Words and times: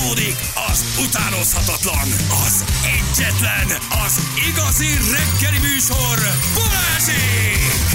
Fújtatódik 0.00 0.36
az 0.70 0.84
utánozhatatlan, 1.08 2.08
az 2.46 2.64
egyetlen, 2.82 3.78
az 4.04 4.20
igazi 4.48 4.86
reggeli 4.86 5.58
műsor, 5.58 6.18
Balázsék! 6.54 7.90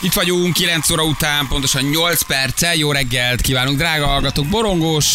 Itt 0.00 0.12
vagyunk 0.12 0.52
9 0.52 0.90
óra 0.90 1.02
után, 1.04 1.46
pontosan 1.46 1.82
8 1.82 2.22
perccel. 2.22 2.74
Jó 2.74 2.92
reggelt 2.92 3.40
kívánunk, 3.40 3.78
drága 3.78 4.06
hallgatók. 4.06 4.46
Borongós, 4.46 5.06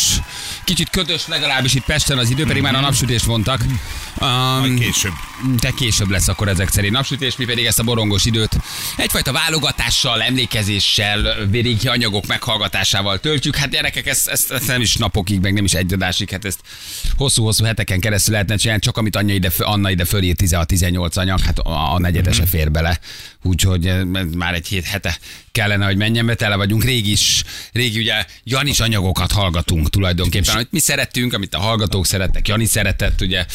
kicsit 0.63 0.89
ködös 0.89 1.27
legalábbis 1.27 1.73
itt 1.73 1.85
Pesten 1.85 2.17
az 2.17 2.29
idő, 2.29 2.45
pedig 2.45 2.61
már 2.61 2.75
a 2.75 2.79
napsütést 2.79 3.25
vontak. 3.25 3.61
Um, 4.21 4.75
később. 4.75 5.13
De 5.59 5.71
később 5.71 6.09
lesz 6.09 6.27
akkor 6.27 6.47
ezek 6.47 6.69
szerint 6.69 6.93
napsütés, 6.93 7.35
mi 7.35 7.45
pedig 7.45 7.65
ezt 7.65 7.79
a 7.79 7.83
borongós 7.83 8.25
időt 8.25 8.57
egyfajta 8.97 9.31
válogatással, 9.31 10.21
emlékezéssel, 10.21 11.45
véréki 11.45 11.87
anyagok 11.87 12.27
meghallgatásával 12.27 13.19
töltjük. 13.19 13.55
Hát 13.55 13.69
gyerekek, 13.69 14.07
ezt, 14.07 14.27
ezt, 14.27 14.51
ezt, 14.51 14.67
nem 14.67 14.81
is 14.81 14.95
napokig, 14.95 15.39
meg 15.39 15.53
nem 15.53 15.63
is 15.63 15.73
egy 15.73 15.93
adásig, 15.93 16.29
hát 16.29 16.45
ezt 16.45 16.59
hosszú-hosszú 17.17 17.65
heteken 17.65 17.99
keresztül 17.99 18.31
lehetne 18.33 18.55
csinálni, 18.55 18.81
csak 18.81 18.97
amit 18.97 19.15
Anya 19.15 19.33
ide, 19.33 19.51
Anna 19.57 19.89
ide 19.89 20.05
fölír 20.05 20.35
16-18 20.37 21.17
anyag, 21.17 21.39
hát 21.39 21.59
a, 21.59 21.93
a 21.93 21.99
negyedese 21.99 22.45
fér 22.45 22.71
bele. 22.71 22.99
Úgyhogy 23.43 23.87
ez 23.87 24.33
már 24.35 24.53
egy 24.53 24.67
hét 24.67 24.85
hete 24.85 25.17
kellene, 25.51 25.85
hogy 25.85 25.97
menjen 25.97 26.25
be, 26.25 26.35
tele 26.35 26.55
vagyunk. 26.55 26.83
Régi 26.83 27.11
is, 27.11 27.43
régi 27.71 27.99
ugye 27.99 28.25
Janis 28.43 28.79
anyagokat 28.79 29.31
hallgatunk 29.31 29.89
tulajdonképpen, 29.89 30.55
amit 30.55 30.71
mi 30.71 30.79
szerettünk, 30.79 31.33
amit 31.33 31.55
a 31.55 31.59
hallgatók 31.59 32.05
szerettek, 32.05 32.47
Jani 32.47 32.65
szeretett, 32.65 33.21
ugye, 33.21 33.45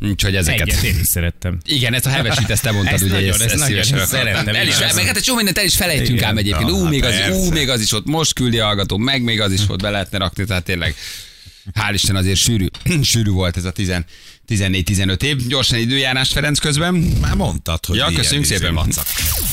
úgyhogy 0.00 0.36
ezeket. 0.36 0.68
Egyet 0.68 0.82
én 0.82 0.98
is 1.00 1.06
szerettem. 1.06 1.58
Igen, 1.64 1.94
ezt 1.94 2.06
a 2.06 2.10
hevesít, 2.10 2.50
ezt 2.50 2.62
te 2.62 2.70
mondtad, 2.72 2.94
Ezt 2.94 3.02
ugye, 3.02 3.12
nagyon, 3.12 3.28
ezt, 3.30 3.40
ezt 3.40 3.54
ezt 3.54 3.64
szívesen 3.64 4.06
szerettem. 4.06 4.54
El 4.54 4.66
is, 4.66 4.78
meg 4.78 5.04
hát 5.06 5.16
egy 5.16 5.22
csomó 5.22 5.36
mindent 5.36 5.58
el 5.58 5.64
is 5.64 5.76
felejtünk 5.76 6.18
Igen. 6.18 6.28
ám 6.28 6.36
egyébként. 6.36 6.70
Ú, 6.70 6.80
hát 6.82 6.90
még 6.90 7.04
az, 7.04 7.14
ú, 7.32 7.50
még 7.50 7.68
az 7.68 7.80
is 7.80 7.92
ott, 7.92 8.06
most 8.06 8.32
küldi 8.32 8.58
a 8.58 8.64
hallgató, 8.64 8.96
meg 8.96 9.22
még 9.22 9.40
az 9.40 9.52
is 9.52 9.60
ott 9.68 9.82
be 9.82 9.90
lehetne 9.90 10.18
rakni, 10.18 10.44
tehát 10.44 10.64
tényleg 10.64 10.94
Hál' 11.74 11.92
Isten 11.92 12.16
azért 12.16 12.38
sűrű, 12.38 12.66
sűrű 13.02 13.30
volt 13.30 13.56
ez 13.56 13.64
a 13.64 13.70
10 13.70 13.92
14-15 14.48 15.22
év. 15.22 15.46
Gyorsan 15.46 15.78
időjárás 15.78 16.28
Ferenc 16.28 16.58
közben. 16.58 16.94
Már 16.94 17.34
mondtad, 17.34 17.86
hogy 17.86 17.96
Ja, 17.96 18.06
köszönjük 18.14 18.44
izé 18.44 18.56
szépen. 18.56 18.74
vacak. 18.74 19.06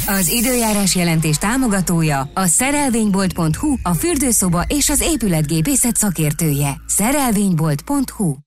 Az 0.05 0.27
időjárás 0.27 0.95
jelentés 0.95 1.37
támogatója 1.37 2.31
a 2.33 2.45
szerelvénybolt.hu, 2.45 3.75
a 3.81 3.93
fürdőszoba 3.93 4.65
és 4.67 4.89
az 4.89 5.01
épületgépészet 5.01 5.95
szakértője. 5.95 6.81
Szerelvénybolt.hu 6.87 8.46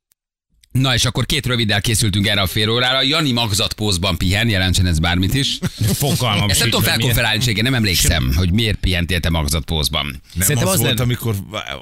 Na 0.72 0.94
és 0.94 1.04
akkor 1.04 1.26
két 1.26 1.46
röviddel 1.46 1.80
készültünk 1.80 2.26
erre 2.26 2.40
a 2.40 2.46
fél 2.46 2.68
órára. 2.68 3.02
Jani 3.02 3.32
magzatpózban 3.32 4.16
pihen, 4.16 4.48
jelentsen 4.48 4.86
ez 4.86 4.98
bármit 4.98 5.34
is. 5.34 5.58
Fogalmam 5.94 6.50
Ezt 6.50 6.58
nem 6.60 6.70
tudom 6.70 6.84
felkonferálni, 6.84 7.38
nem 7.62 7.74
emlékszem, 7.74 8.32
hogy 8.34 8.52
miért 8.52 8.78
pihentél 8.78 9.20
te 9.20 9.30
magzatpózban. 9.30 10.06
Nem 10.06 10.46
Szerintem 10.46 10.66
az, 10.66 10.72
az 10.72 10.78
volt, 10.80 10.88
lenne- 10.88 11.00
amikor 11.00 11.34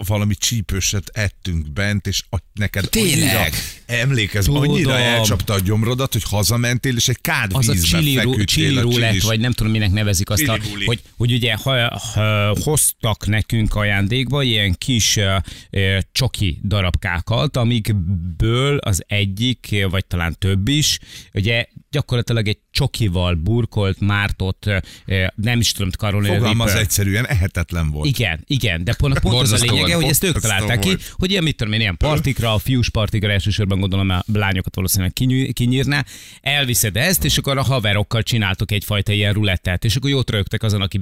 valami 0.06 0.34
csípőset 0.34 1.08
ettünk 1.12 1.72
bent, 1.72 2.06
és 2.06 2.22
neked 2.54 2.88
Tényleg? 2.88 3.18
annyira, 3.18 3.48
emlékezz, 3.88 4.44
Tudom. 4.44 4.62
annyira 4.62 4.98
elcsapta 4.98 5.52
a 5.52 5.58
gyomrodat, 5.58 6.12
hogy 6.12 6.22
hazamentél, 6.22 6.96
és 6.96 7.08
egy 7.08 7.20
kád 7.20 7.50
az 7.54 7.68
a 7.68 7.72
vízbe 7.72 7.98
chili, 7.98 8.14
ru- 8.14 8.22
feküdtél 8.22 8.44
chili 8.44 8.76
a 8.76 8.80
roulette, 8.80 9.26
vagy 9.26 9.40
nem 9.40 9.52
tudom, 9.52 9.72
minek 9.72 9.90
nevezik 9.90 10.30
azt, 10.30 10.48
a, 10.48 10.58
Chili 10.58 10.84
hogy, 10.84 11.00
hogy 11.16 11.32
ugye 11.32 11.54
ha, 11.54 11.98
ha, 12.14 12.56
hoztak 12.62 13.26
nekünk 13.26 13.74
ajándékba 13.74 14.42
ilyen 14.42 14.74
kis 14.78 15.16
uh, 15.16 15.24
uh, 15.70 15.98
csoki 16.12 16.60
darabkákat, 16.64 17.56
amikből 17.56 18.76
az 18.76 19.04
egyik, 19.06 19.86
vagy 19.90 20.06
talán 20.06 20.36
több 20.38 20.68
is, 20.68 20.98
ugye 21.34 21.66
gyakorlatilag 21.90 22.48
egy 22.48 22.58
csokival 22.70 23.34
burkolt, 23.34 24.00
mártott, 24.00 24.64
uh, 24.66 25.26
nem 25.34 25.60
is 25.60 25.72
tudom, 25.72 25.90
Carolina 25.90 26.34
Fogalmaz 26.34 26.74
egyszerűen, 26.74 27.26
ehetetlen 27.26 27.90
volt. 27.90 28.06
Igen, 28.06 28.44
igen, 28.46 28.84
de 28.84 28.94
pont, 28.94 29.20
pont 29.20 29.40
az 29.40 29.52
a 29.52 29.56
lényege, 29.56 29.80
volt, 29.80 29.92
hogy 29.92 30.10
ezt 30.10 30.24
ők 30.24 30.40
találták 30.40 30.78
ki, 30.78 30.96
hogy 31.12 31.30
ilyen, 31.30 31.42
mit 31.42 31.56
tudom 31.56 31.72
én, 31.72 31.80
ilyen 31.80 31.96
partikra, 31.96 32.54
a 32.54 32.58
fiús 32.58 32.90
partikra 32.90 33.32
elsősorban 33.32 33.77
gondolom 33.80 34.08
a 34.10 34.22
lányokat 34.32 34.74
valószínűleg 34.74 35.12
kinyű- 35.12 35.52
kinyírná, 35.52 36.04
elviszed 36.40 36.96
ezt, 36.96 37.24
és 37.24 37.38
akkor 37.38 37.58
a 37.58 37.62
haverokkal 37.62 38.22
csináltok 38.22 38.70
egyfajta 38.70 39.12
ilyen 39.12 39.32
rulettet, 39.32 39.84
és 39.84 39.96
akkor 39.96 40.10
jót 40.10 40.30
rögtek 40.30 40.62
azon, 40.62 40.80
aki 40.80 41.00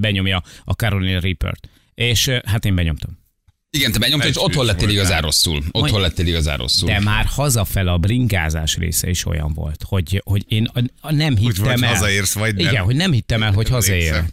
benyomja 0.00 0.42
a 0.64 0.72
Carolina 0.72 1.20
Reapert. 1.20 1.68
És 1.94 2.28
hát 2.44 2.64
én 2.64 2.74
benyomtam. 2.74 3.18
Igen, 3.70 3.92
te 3.92 3.98
benyomtad, 3.98 4.28
és 4.28 4.36
Egy 4.36 4.42
otthon 4.44 4.64
lettél 4.64 4.88
igazán 4.88 5.20
rosszul. 5.22 5.56
Otthon 5.56 5.80
Mondj- 5.80 6.00
lettél 6.00 6.26
igazán 6.26 6.56
rosszul. 6.56 6.88
De 6.88 7.00
már 7.00 7.24
hazafel 7.24 7.88
a 7.88 7.98
bringázás 7.98 8.76
része 8.76 9.10
is 9.10 9.26
olyan 9.26 9.52
volt, 9.52 9.82
hogy, 9.82 10.22
hogy 10.24 10.44
én 10.48 10.68
a, 10.74 10.80
a 11.00 11.12
nem 11.12 11.36
hittem 11.36 11.64
vagy 11.64 11.82
el. 11.82 11.88
hazaérsz, 11.88 12.34
vagy 12.34 12.54
nem. 12.54 12.66
Igen, 12.66 12.82
hogy 12.84 12.96
nem 12.96 13.12
hittem 13.12 13.42
el, 13.42 13.52
hogy 13.52 13.68
hazaér. 13.68 14.02
Igen, 14.02 14.30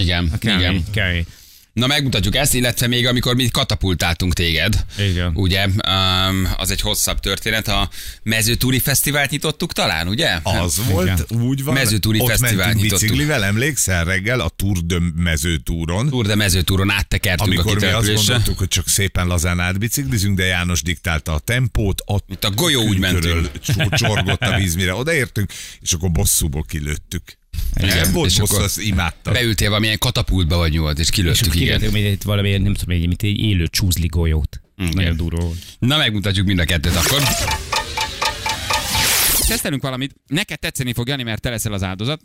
igen. 0.00 0.32
Kemény, 0.38 0.84
kemény. 0.92 1.26
Na 1.72 1.86
megmutatjuk 1.86 2.36
ezt, 2.36 2.54
illetve 2.54 2.86
még 2.86 3.06
amikor 3.06 3.34
mi 3.34 3.48
katapultáltunk 3.48 4.32
téged. 4.32 4.84
Igen. 4.98 5.30
Ugye, 5.34 5.64
um, 5.66 6.48
az 6.56 6.70
egy 6.70 6.80
hosszabb 6.80 7.20
történet. 7.20 7.68
A 7.68 7.88
mezőtúri 8.22 8.78
fesztivált 8.78 9.30
nyitottuk 9.30 9.72
talán, 9.72 10.08
ugye? 10.08 10.38
Az 10.42 10.80
volt, 10.88 11.32
úgy 11.32 11.64
van. 11.64 11.74
Mezőtúri 11.74 12.20
Ott 12.20 12.28
fesztivált 12.28 12.56
mentünk 12.56 12.82
nyitottuk. 12.82 13.08
biciklivel, 13.08 13.44
emlékszel 13.44 14.04
reggel 14.04 14.40
a 14.40 14.48
Tour 14.48 14.78
de 14.78 14.96
mezőtúron. 15.16 16.08
Tour 16.08 16.26
de 16.26 16.34
mezőtúron 16.34 16.90
áttekertünk 16.90 17.58
a 17.58 17.60
Amikor 17.60 17.80
mi 17.80 17.86
azt 17.86 18.14
gondoltuk, 18.14 18.58
hogy 18.58 18.68
csak 18.68 18.88
szépen 18.88 19.26
lazán 19.26 19.60
átbiciklizünk, 19.60 20.36
de 20.36 20.44
János 20.44 20.82
diktálta 20.82 21.34
a 21.34 21.38
tempót, 21.38 22.02
ott 22.06 22.24
Itt 22.28 22.44
a 22.44 22.50
golyó 22.50 22.82
úgy 22.82 22.98
mentünk. 22.98 23.50
csor- 23.74 23.94
csorgott 23.94 24.40
a 24.42 24.56
víz, 24.56 24.74
mire 24.74 24.94
odaértünk, 24.94 25.52
és 25.80 25.92
akkor 25.92 26.10
bosszúból 26.10 26.64
kilőttük. 26.68 27.38
Igen, 27.74 27.88
Igen, 27.88 28.12
volt 28.12 28.30
és 28.30 28.38
bosszú, 28.38 28.52
akkor 28.52 28.64
azt 28.64 28.80
imádtam. 28.80 29.32
Beültél 29.32 29.68
valamilyen 29.68 29.98
katapultba 29.98 30.56
vagy 30.56 30.72
nyugodt, 30.72 30.98
és 30.98 31.04
És 31.04 31.10
kilőttük, 31.10 31.46
akkor 31.46 31.56
igen. 31.56 31.66
kivetünk 31.66 31.92
még 31.92 32.12
itt 32.12 32.22
valami, 32.22 32.56
nem 32.56 32.74
tudom, 32.74 32.96
egy, 32.96 33.06
mint 33.06 33.22
egy 33.22 33.38
élő 33.38 33.66
csúzli 33.66 34.06
golyót. 34.06 34.60
Nagyon 34.76 35.16
durva 35.16 35.44
volt. 35.44 35.58
Na 35.78 35.96
megmutatjuk 35.96 36.46
mind 36.46 36.58
a 36.58 36.64
kettőt 36.64 36.96
akkor. 36.96 37.22
Tesztelünk 39.48 39.82
valamit, 39.82 40.14
neked 40.26 40.58
tetszeni 40.58 40.92
fog, 40.92 41.08
Jani, 41.08 41.22
mert 41.22 41.40
te 41.40 41.50
leszel 41.50 41.72
az 41.72 41.82
áldozat. 41.82 42.20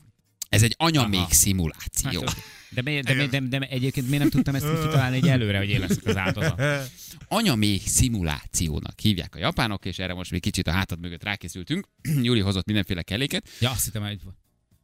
Ez 0.49 0.63
egy 0.63 0.75
anyamék 0.77 1.31
szimuláció. 1.31 2.23
Hát, 2.25 2.35
de, 2.69 2.81
de, 2.81 3.13
de, 3.13 3.27
de, 3.27 3.39
de, 3.39 3.57
egyébként 3.57 4.05
miért 4.05 4.21
nem 4.21 4.31
tudtam 4.31 4.55
ezt 4.55 4.65
kitalálni 4.65 5.15
egy 5.15 5.27
előre, 5.27 5.57
hogy 5.57 5.69
én 5.69 5.79
leszek 5.79 6.05
az 6.05 6.17
áldozat? 6.17 6.61
Anyamék 7.27 7.87
szimulációnak 7.87 8.99
hívják 8.99 9.35
a 9.35 9.39
japánok, 9.39 9.85
és 9.85 9.99
erre 9.99 10.13
most 10.13 10.31
még 10.31 10.41
kicsit 10.41 10.67
a 10.67 10.71
hátad 10.71 10.99
mögött 10.99 11.23
rákészültünk. 11.23 11.87
Júli 12.21 12.39
hozott 12.39 12.65
mindenféle 12.65 13.01
kelléket. 13.01 13.49
Ja, 13.59 13.69
azt 13.69 13.83
hittem, 13.83 14.03
hogy... 14.03 14.19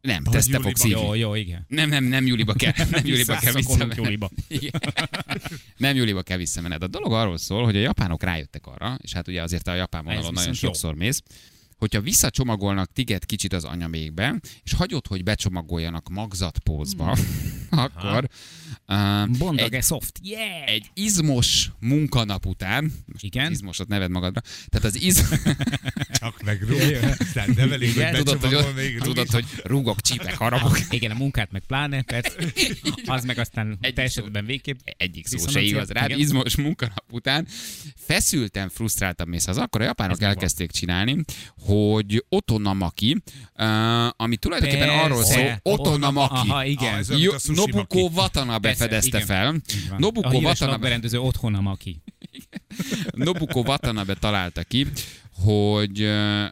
Nem, 0.02 0.24
te 0.24 0.38
ezt 0.38 0.52
te 0.52 0.60
fogsz 0.60 0.86
Jó, 0.86 1.14
jó, 1.14 1.36
igen. 1.36 1.66
Nem, 1.68 1.90
nem, 1.90 2.04
nem 2.04 2.26
Júliba 2.26 2.54
kell, 2.54 2.74
nem 2.92 3.06
Júliba 3.06 3.36
kell 3.36 3.54
visszamened. 3.54 3.98
Júliba. 3.98 4.30
Nem 5.78 5.96
Júliba 5.96 6.22
kell 6.22 6.38
visszamened. 6.38 6.84
A 6.84 6.88
dolog 6.88 7.14
arról 7.14 7.38
szól, 7.38 7.64
hogy 7.64 7.76
a 7.76 7.80
japánok 7.80 8.24
rájöttek 8.24 8.66
arra, 8.66 8.98
és 9.02 9.14
hát 9.14 9.28
ugye 9.28 9.42
azért 9.42 9.68
a 9.68 9.74
japán 9.74 10.04
vonalon 10.04 10.34
nagyon 10.34 10.38
viszont 10.38 10.60
jó. 10.60 10.68
sokszor 10.68 10.96
mész, 10.96 11.22
hogyha 11.82 12.02
visszacsomagolnak 12.02 12.92
téged 12.94 13.26
kicsit 13.26 13.54
az 13.54 13.64
anyamékbe, 13.64 14.40
és 14.64 14.74
hagyod, 14.74 15.08
hogy 15.08 15.24
becsomagoljanak 15.24 16.10
magzatpózba, 16.10 17.18
akkor 17.70 18.30
uh, 18.88 19.38
Bondag 19.38 19.74
egy, 19.74 19.84
soft. 19.84 20.20
Yeah! 20.24 20.68
egy 20.68 20.90
izmos 20.94 21.72
munkanap 21.80 22.46
után, 22.46 22.92
most 23.06 23.24
Igen? 23.24 23.46
az 23.46 23.52
izmosat 23.52 23.88
neved 23.88 24.10
magadra, 24.10 24.42
tehát 24.70 24.88
az 24.88 25.02
iz... 25.02 25.30
Csak 26.20 26.44
megrúg. 26.44 26.80
Tehát 27.34 27.56
nem 27.56 27.72
elég, 27.72 27.94
hogy 27.94 28.24
tudod, 28.24 28.44
hogy, 28.44 28.74
még 28.76 28.94
rúg 28.98 29.04
tudod, 29.04 29.30
hogy 29.30 29.46
rúgok, 29.64 30.02
csípek, 30.02 30.38
harapok. 30.38 30.80
Igen, 30.90 31.12
a 31.12 31.16
munkát 31.16 31.52
meg 31.52 31.62
pláne, 31.68 32.02
persze. 32.02 32.36
Az 33.06 33.26
meg 33.26 33.38
aztán 33.38 33.78
Egy 33.82 33.94
te 33.94 34.02
esetben 34.02 34.46
végképp. 34.46 34.80
egyik 34.84 35.28
szó 35.28 35.48
se 35.48 35.62
igaz 35.62 35.90
rád, 35.90 36.10
igen. 36.10 36.20
izmos 36.20 36.56
munkanap 36.56 37.06
után 37.12 37.48
feszülten, 37.96 38.70
frusztráltan 38.70 39.28
mész 39.28 39.46
haza, 39.46 39.62
akkor 39.62 39.82
a 39.82 39.84
japánok 39.84 40.22
elkezdték 40.22 40.72
csinálni, 40.72 41.24
hogy 41.72 42.26
otonamaki, 42.30 43.22
uh, 43.56 44.22
ami 44.22 44.38
tulajdonképpen 44.38 44.88
Persze. 44.88 45.04
arról 45.04 45.24
szól, 45.24 45.60
otonamaki. 45.62 46.50
Aha, 46.50 46.66
igen. 46.66 46.94
Ah, 46.94 47.22
Jó, 47.22 47.32
Nobuko. 47.46 48.10
Watanabe 48.16 48.68
Persze, 48.68 48.84
fedezte 48.84 49.18
igen. 49.18 49.28
fel. 49.28 49.62
Nobuko 49.98 50.28
a 50.28 50.40
Watanabe, 50.40 50.72
napberendező 50.72 51.20
otthona 51.20 51.62
Maki. 51.62 52.02
Nobuko 53.26 53.60
Watanabe 53.60 54.14
találta 54.14 54.64
ki, 54.64 54.88
hogy 55.44 56.02
uh, 56.02 56.46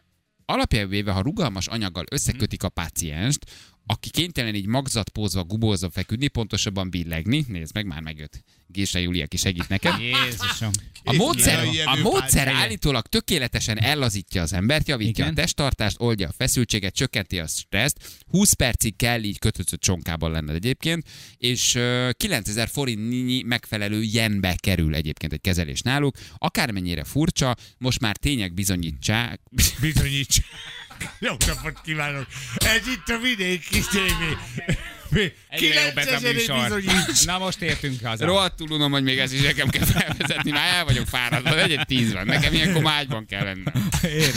alapjában 0.44 0.88
véve, 0.88 1.12
ha 1.12 1.20
rugalmas 1.20 1.66
anyaggal 1.66 2.04
összekötik 2.10 2.62
a 2.62 2.68
pácienst, 2.68 3.46
aki 3.86 4.10
kénytelen 4.10 4.54
így 4.54 4.66
magzatpózva, 4.66 5.44
gubózva 5.44 5.90
feküdni, 5.90 6.28
pontosabban 6.28 6.90
billegni, 6.90 7.44
nézd 7.48 7.74
meg, 7.74 7.86
már 7.86 8.00
megjött 8.00 8.44
Gése 8.72 9.00
Júlia, 9.00 9.24
aki 9.24 9.36
segít 9.36 9.68
neked. 9.68 9.94
Jézusom. 10.00 10.70
A 11.04 11.12
módszer, 11.12 11.64
a 11.84 11.96
módszer 11.96 12.48
állítólag 12.48 13.06
tökéletesen 13.06 13.78
ellazítja 13.78 14.42
az 14.42 14.52
embert, 14.52 14.88
javítja 14.88 15.24
Igen. 15.24 15.36
a 15.36 15.40
testtartást, 15.40 15.96
oldja 15.98 16.28
a 16.28 16.32
feszültséget, 16.36 16.94
csökkenti 16.94 17.38
a 17.38 17.46
stresszt. 17.46 17.96
20 18.26 18.52
percig 18.52 18.96
kell 18.96 19.22
így 19.22 19.38
kötözött 19.38 19.80
csonkában 19.80 20.30
lenned 20.30 20.54
egyébként, 20.54 21.04
és 21.36 21.74
ö, 21.74 22.10
9000 22.16 22.68
forintnyi 22.68 23.42
megfelelő 23.42 24.02
jenbe 24.02 24.56
kerül 24.60 24.94
egyébként 24.94 25.32
egy 25.32 25.40
kezelés 25.40 25.80
náluk. 25.80 26.16
Akármennyire 26.38 27.04
furcsa, 27.04 27.56
most 27.78 28.00
már 28.00 28.16
tények 28.16 28.54
bizonyítsák, 28.54 29.40
Bizonyíts. 29.80 30.40
Jó 31.18 31.32
napot 31.46 31.80
kívánok! 31.82 32.26
Ez 32.56 32.86
itt 32.86 33.08
a 33.08 33.18
vidéki 33.18 33.80
tévé. 33.90 34.36
Egyre 35.48 35.80
jobb 35.80 35.94
bizonyíts. 35.94 37.24
Na 37.24 37.38
most 37.38 37.62
értünk 37.62 38.00
haza. 38.02 38.26
Rohadtul 38.26 38.70
unom, 38.70 38.92
hogy 38.92 39.02
még 39.02 39.18
ez 39.18 39.32
is 39.32 39.40
nekem 39.40 39.68
kell 39.68 39.84
felvezetni, 39.84 40.50
már 40.50 40.74
el 40.74 40.84
vagyok 40.84 41.06
fáradva, 41.06 41.54
legyen 41.54 41.84
tíz 41.86 42.12
van, 42.12 42.26
nekem 42.26 42.54
ilyenkor 42.54 42.82
mágyban 42.82 43.26
kell 43.26 43.44
lennem. 43.44 43.72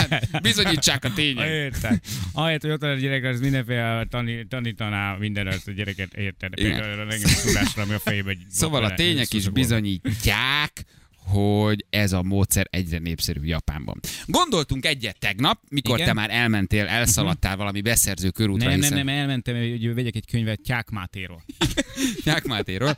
Hát, 0.10 0.42
bizonyítsák 0.42 1.06
a 1.06 1.14
tények. 1.14 1.48
Érted. 1.48 2.00
Ahelyett, 2.32 2.62
hogy 2.62 2.72
ott 2.72 2.82
van 2.82 2.90
a 2.90 2.96
gyerek, 2.96 3.24
az 3.24 3.40
mindenféle 3.40 4.06
tani, 4.10 4.46
tanítaná 4.48 5.16
minden 5.20 5.48
azt 5.48 5.68
a 5.68 5.72
gyereket, 5.72 6.14
érted? 6.14 6.54
Például 6.54 7.10
a 7.10 7.16
tudásra, 7.44 7.82
ami 7.82 7.94
a 7.94 8.00
fejében. 8.00 8.38
Szóval 8.50 8.84
a 8.84 8.94
tények 8.94 9.34
is 9.34 9.50
bizonyítják, 9.50 10.86
hogy 11.26 11.86
ez 11.90 12.14
a 12.14 12.22
módszer 12.24 12.68
egyre 12.70 12.98
népszerűbb 12.98 13.46
Japánban. 13.46 14.00
Gondoltunk 14.26 14.86
egyet 14.86 15.20
tegnap, 15.20 15.60
mikor 15.70 15.96
Igen. 15.96 16.08
te 16.08 16.14
már 16.14 16.30
elmentél, 16.30 16.86
elszaladtál 16.86 17.56
valami 17.58 17.82
beszerző 17.82 18.30
körútra, 18.30 18.70
Nem, 18.70 18.80
nem, 18.80 18.90
hiszen 18.90 19.06
nem, 19.06 19.16
elmentem, 19.18 19.56
hogy 19.56 19.94
vegyek 19.94 20.16
egy 20.16 20.26
könyvet 20.32 20.62
Tyák 20.62 20.90
Mátéról. 20.90 21.44
Nyák 22.24 22.44
Mátéról, 22.46 22.96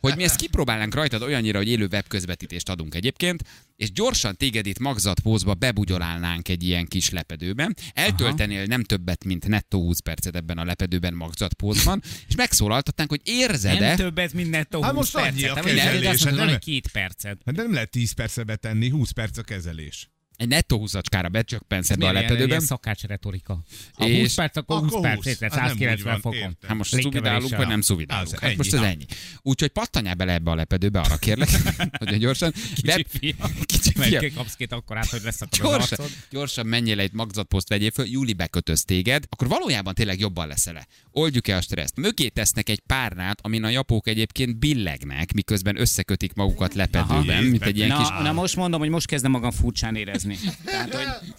hogy 0.00 0.16
mi 0.16 0.22
ezt 0.22 0.36
kipróbálnánk 0.36 0.94
rajtad 0.94 1.22
olyannyira, 1.22 1.58
hogy 1.58 1.68
élő 1.68 1.88
webközvetítést 1.92 2.68
adunk 2.68 2.94
egyébként, 2.94 3.42
és 3.76 3.92
gyorsan 3.92 4.36
téged 4.36 4.66
itt 4.66 4.78
magzatpózba 4.78 5.54
bebugyolálnánk 5.54 6.48
egy 6.48 6.62
ilyen 6.62 6.86
kis 6.86 7.10
lepedőben. 7.10 7.76
Eltöltenél 7.94 8.64
nem 8.64 8.84
többet, 8.84 9.24
mint 9.24 9.48
nettó 9.48 9.80
20 9.80 9.98
percet 10.00 10.36
ebben 10.36 10.58
a 10.58 10.64
lepedőben 10.64 11.14
magzatpózban, 11.14 12.02
és 12.28 12.34
megszólaltatnánk, 12.36 13.10
hogy 13.10 13.20
Nem 13.24 13.34
érzed-e, 13.34 13.94
többet, 13.94 14.32
mint 14.32 14.50
nettó 14.50 14.82
Hát 14.82 14.90
20 14.94 14.98
most 15.00 15.14
annyi 15.26 15.40
percet. 15.40 15.50
a 15.50 15.54
Te 15.54 15.62
mindjárt 15.62 15.90
kezelés, 15.90 16.08
azt 16.14 16.22
hát 16.22 16.28
mondod, 16.32 16.48
nem- 16.50 16.58
két 16.58 16.88
percet. 16.88 17.38
Hát 17.44 17.56
nem 17.62 17.72
lehet 17.72 17.90
10 17.90 18.12
percre 18.12 18.44
betenni, 18.44 18.88
20 18.88 19.10
perc 19.10 19.38
a 19.38 19.42
kezelés. 19.42 20.10
Egy 20.40 20.48
nettó 20.48 20.86
20-acsára 20.86 21.28
becsökkensz 21.30 21.90
ebbe 21.90 22.08
a 22.08 22.12
lepedőben. 22.12 22.48
Ilyen 22.48 22.60
szakács 22.60 23.02
retorika. 23.02 23.62
Ha 23.92 24.08
És- 24.08 24.20
20 24.20 24.34
perc, 24.34 24.56
akkor 24.56 24.78
20 24.78 24.88
Akkor 24.88 25.00
perc, 25.00 25.16
20. 25.16 25.26
érted? 25.26 25.52
Hát 25.52 25.60
nem 25.60 25.70
úgy 25.70 25.78
190 25.78 26.12
van, 26.12 26.20
fokon. 26.20 26.56
Hát 26.66 26.76
most 26.76 27.00
szuvidálunk, 27.00 27.56
vagy 27.56 27.66
nem 27.66 27.80
szuvidálunk? 27.80 28.38
Hát 28.38 28.56
most 28.56 28.74
ez 28.74 28.80
ennyi. 28.80 29.04
Úgyhogy 29.42 29.68
pattanjál 29.68 30.14
bele 30.14 30.32
ebbe 30.32 30.50
a 30.50 30.54
lepedőbe, 30.54 31.00
arra 31.00 31.16
kérlek, 31.16 31.48
hogy 31.98 32.18
gyorsan. 32.18 32.52
Kicsi 32.74 33.06
fia. 33.08 33.34
Kicsi 33.72 33.92
fia. 33.92 34.32
Kapsz 34.34 34.54
két 34.54 34.72
akkorát, 34.72 35.06
hogy 35.08 35.20
leszakad 35.24 35.58
az 35.60 35.70
Gyorsan, 35.70 36.06
gyorsan 36.30 36.66
menjél 36.66 37.00
egy 37.00 37.12
magzatposzt, 37.12 37.68
vegyél 37.68 37.90
föl, 37.90 38.06
Júli 38.06 38.32
bekötöz 38.32 38.84
téged, 38.84 39.24
akkor 39.28 39.48
valójában 39.48 39.94
tényleg 39.94 40.18
jobban 40.18 40.46
leszel-e. 40.48 40.86
Oldjuk 41.10 41.48
el 41.48 41.58
a 41.58 41.60
stresszt. 41.60 41.96
Mögé 41.96 42.28
tesznek 42.28 42.68
egy 42.68 42.80
párnát, 42.80 43.38
amin 43.42 43.64
a 43.64 43.68
japók 43.68 44.08
egyébként 44.08 44.56
billegnek, 44.58 45.32
miközben 45.32 45.80
összekötik 45.80 46.34
magukat 46.34 46.74
lepedőben, 46.74 47.44
mint 47.44 47.64
egy 47.64 47.76
ilyen 47.76 47.96
kis... 47.98 48.08
Na 48.08 48.32
most 48.32 48.56
mondom, 48.56 48.80
hogy 48.80 48.88
most 48.88 49.06
kezdem 49.06 49.30
magam 49.30 49.50
furcsán 49.50 49.96
érezni. 49.96 50.29
Tehát, 50.64 50.94
hogy 50.94 51.32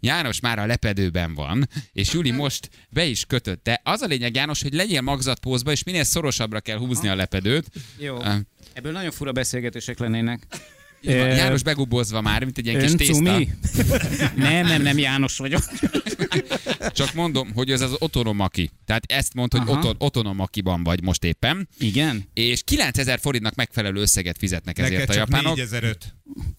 János 0.00 0.40
már 0.40 0.58
a 0.58 0.66
lepedőben 0.66 1.34
van, 1.34 1.68
és 1.92 2.12
Júli 2.12 2.30
most 2.30 2.70
be 2.90 3.04
is 3.04 3.24
kötötte. 3.24 3.80
Az 3.84 4.00
a 4.00 4.06
lényeg, 4.06 4.34
János, 4.34 4.62
hogy 4.62 4.74
legyél 4.74 5.00
magzatpózba, 5.00 5.70
és 5.70 5.82
minél 5.82 6.04
szorosabbra 6.04 6.60
kell 6.60 6.78
húzni 6.78 7.08
a 7.08 7.14
lepedőt. 7.14 7.66
jó. 7.98 8.16
Ebből 8.72 8.92
nagyon 8.92 9.10
fura 9.10 9.32
beszélgetések 9.32 9.98
lennének. 9.98 10.46
János 11.12 11.62
begubozva 11.62 12.20
már, 12.20 12.44
mint 12.44 12.58
egy 12.58 12.66
ilyen 12.66 12.80
kis 12.80 12.94
tészta. 12.94 13.22
nem, 14.36 14.66
nem, 14.66 14.82
nem 14.82 14.98
János 14.98 15.38
vagyok. 15.38 15.62
Csak 16.92 17.14
mondom, 17.14 17.52
hogy 17.54 17.70
ez 17.70 17.80
az 17.80 17.96
otonomaki. 17.98 18.70
Tehát 18.86 19.04
ezt 19.06 19.34
mond, 19.34 19.52
hogy 19.52 19.60
Aha. 19.66 19.78
oton, 19.78 19.94
otonomakiban 19.98 20.82
vagy 20.82 21.02
most 21.02 21.24
éppen. 21.24 21.68
Igen? 21.78 22.28
És 22.32 22.62
9000 22.64 23.18
forintnak 23.20 23.54
megfelelő 23.54 24.00
összeget 24.00 24.38
fizetnek 24.38 24.78
ezért 24.78 24.92
Neked 24.92 25.08
a 25.08 25.18
csak 25.18 25.28
japánok. 25.28 25.56
4005. 25.56 26.14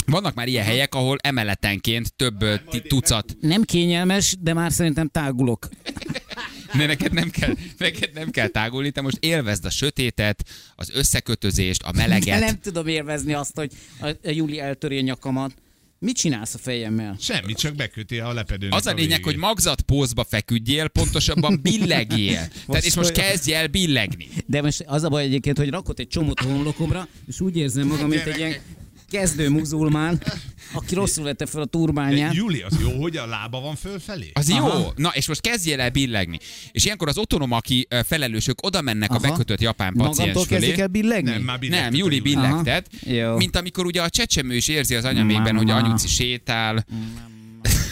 Vannak 0.05 0.33
már 0.33 0.47
ilyen 0.47 0.65
helyek, 0.65 0.95
ahol 0.95 1.17
emeletenként 1.21 2.13
több 2.13 2.45
tucat. 2.87 3.35
Nem 3.39 3.63
kényelmes, 3.63 4.35
de 4.39 4.53
már 4.53 4.71
szerintem 4.71 5.07
tágulok. 5.07 5.69
De 6.77 6.85
neked 6.85 7.13
nem 7.13 7.29
kell, 7.29 7.53
neked 7.77 8.13
nem 8.13 8.29
kell 8.29 8.47
tágulni, 8.47 8.91
te 8.91 9.01
most 9.01 9.17
élvezd 9.19 9.65
a 9.65 9.69
sötétet, 9.69 10.43
az 10.75 10.89
összekötözést, 10.93 11.81
a 11.83 11.91
De 11.91 11.97
meleget. 11.97 12.39
nem 12.39 12.59
tudom 12.59 12.87
élvezni 12.87 13.33
azt, 13.33 13.55
hogy 13.55 13.71
a, 13.99 14.07
a 14.07 14.15
Júli 14.29 14.59
eltöri 14.59 14.97
a 14.97 15.01
nyakamat. 15.01 15.53
Mit 15.99 16.15
csinálsz 16.15 16.53
a 16.53 16.57
fejemmel? 16.57 17.17
Semmi, 17.19 17.53
csak 17.53 17.75
beköti 17.75 18.17
a 18.19 18.33
lepedőnek 18.33 18.75
Az 18.77 18.85
a 18.85 18.89
lényeg, 18.93 19.07
végét. 19.09 19.25
hogy 19.25 19.35
magzat 19.35 19.81
pózba 19.81 20.23
feküdjél, 20.23 20.87
pontosabban 20.87 21.59
billegél. 21.61 22.47
Tehát, 22.67 22.85
és 22.85 22.95
most 22.95 23.11
kezdj 23.11 23.53
el 23.53 23.67
billegni. 23.67 24.27
De 24.45 24.61
most 24.61 24.83
az 24.87 25.03
a 25.03 25.09
baj 25.09 25.23
egyébként, 25.23 25.57
hogy 25.57 25.69
rakott 25.69 25.99
egy 25.99 26.07
csomót 26.07 26.39
a 26.39 26.43
homlokomra, 26.43 27.07
és 27.27 27.39
úgy 27.41 27.57
érzem 27.57 27.87
magam, 27.87 28.09
mint 28.09 28.25
egy 28.25 28.37
ilyen 28.37 28.55
kezdő 29.15 29.49
muzulmán, 29.49 30.21
aki 30.73 30.95
rosszul 30.95 31.23
vette 31.23 31.45
fel 31.45 31.61
a 31.61 31.63
De 31.63 31.69
turbányát. 31.69 32.33
Júli, 32.33 32.61
az 32.61 32.77
jó, 32.81 33.01
hogy 33.01 33.17
a 33.17 33.25
lába 33.25 33.59
van 33.61 33.75
fölfelé? 33.75 34.31
Az 34.33 34.49
Aha. 34.51 34.79
jó. 34.79 34.91
Na, 34.95 35.09
és 35.13 35.27
most 35.27 35.41
kezdjél 35.41 35.79
el 35.79 35.89
billegni. 35.89 36.39
És 36.71 36.85
ilyenkor 36.85 37.07
az 37.07 37.17
otonomaki 37.17 37.85
ö, 37.89 37.99
felelősök 38.05 38.65
oda 38.65 38.81
mennek 38.81 39.11
a 39.11 39.15
Aha. 39.15 39.29
bekötött 39.29 39.61
japán 39.61 39.93
paciens 39.93 40.17
Magamtól 40.17 40.45
fölé. 40.45 40.59
kezdik 40.59 40.79
el 40.79 40.87
billegni? 40.87 41.29
Nem, 41.29 41.41
már 41.41 41.59
Nem, 41.59 41.93
a 41.93 41.97
Júli 41.97 42.19
billegtet. 42.19 42.89
Mint 43.37 43.55
amikor 43.55 43.85
ugye 43.85 44.01
a 44.01 44.09
csecsemő 44.09 44.55
is 44.55 44.67
érzi 44.67 44.95
az 44.95 45.03
anyamékben, 45.05 45.55
hogy 45.55 45.65
Mama. 45.67 45.83
anyuci 45.83 46.07
sétál, 46.07 46.85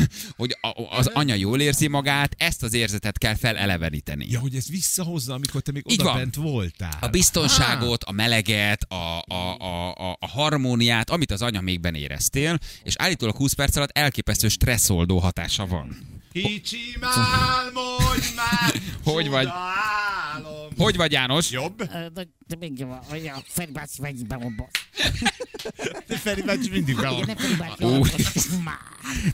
hogy 0.38 0.57
a, 0.62 0.98
az 0.98 1.10
anya 1.13 1.34
jól 1.36 1.62
érzi 1.62 1.88
magát, 1.88 2.36
ezt 2.38 2.63
az 2.63 2.74
érzetet 2.74 3.18
kell 3.18 3.36
feleleveníteni. 3.36 4.25
Ja, 4.30 4.40
hogy 4.40 4.56
ez 4.56 4.69
visszahozza, 4.69 5.34
amikor 5.34 5.62
te 5.62 5.72
még 5.72 5.84
Így 5.88 6.00
oda 6.00 6.10
van. 6.10 6.18
bent 6.18 6.36
voltál. 6.36 6.98
A 7.01 7.07
biztonságot, 7.07 8.04
a 8.04 8.12
meleget, 8.12 8.84
a, 8.84 9.24
a, 9.28 9.57
a, 9.57 9.92
a, 9.92 10.18
a 10.19 10.28
harmóniát, 10.28 11.10
amit 11.10 11.31
az 11.31 11.42
anyamékben 11.42 11.95
éreztél, 11.95 12.60
és 12.84 12.94
állítólag 12.98 13.36
20 13.36 13.54
perc 13.54 13.75
alatt 13.75 13.98
elképesztő 13.98 14.48
stresszoldó 14.48 15.19
hatása 15.19 15.66
van. 15.66 16.12
Kicsim 16.34 17.01
álmodj 17.01 18.28
már! 18.36 18.74
Hogy 19.04 19.30
vagy? 19.30 19.48
Hogy 20.78 20.96
vagy 20.96 21.12
János? 21.12 21.52
Jobb? 21.52 21.84
De, 21.84 22.28
de 22.48 22.56
még 22.60 22.80
jó, 22.80 22.98
hogy 23.10 23.28
a 23.28 23.44
Feri 23.48 23.72
bácsi 23.72 24.02
megy 24.02 24.28
be 24.28 24.36
a 24.36 24.48
boss. 24.58 24.70
De 26.08 26.18
Feri 26.18 26.42
bácsi 26.42 26.70
mindig 26.70 26.96
be 26.96 27.02
Igen, 27.12 27.25
van. 27.25 27.36
Feri 27.36 27.56
bácsi. 27.56 28.12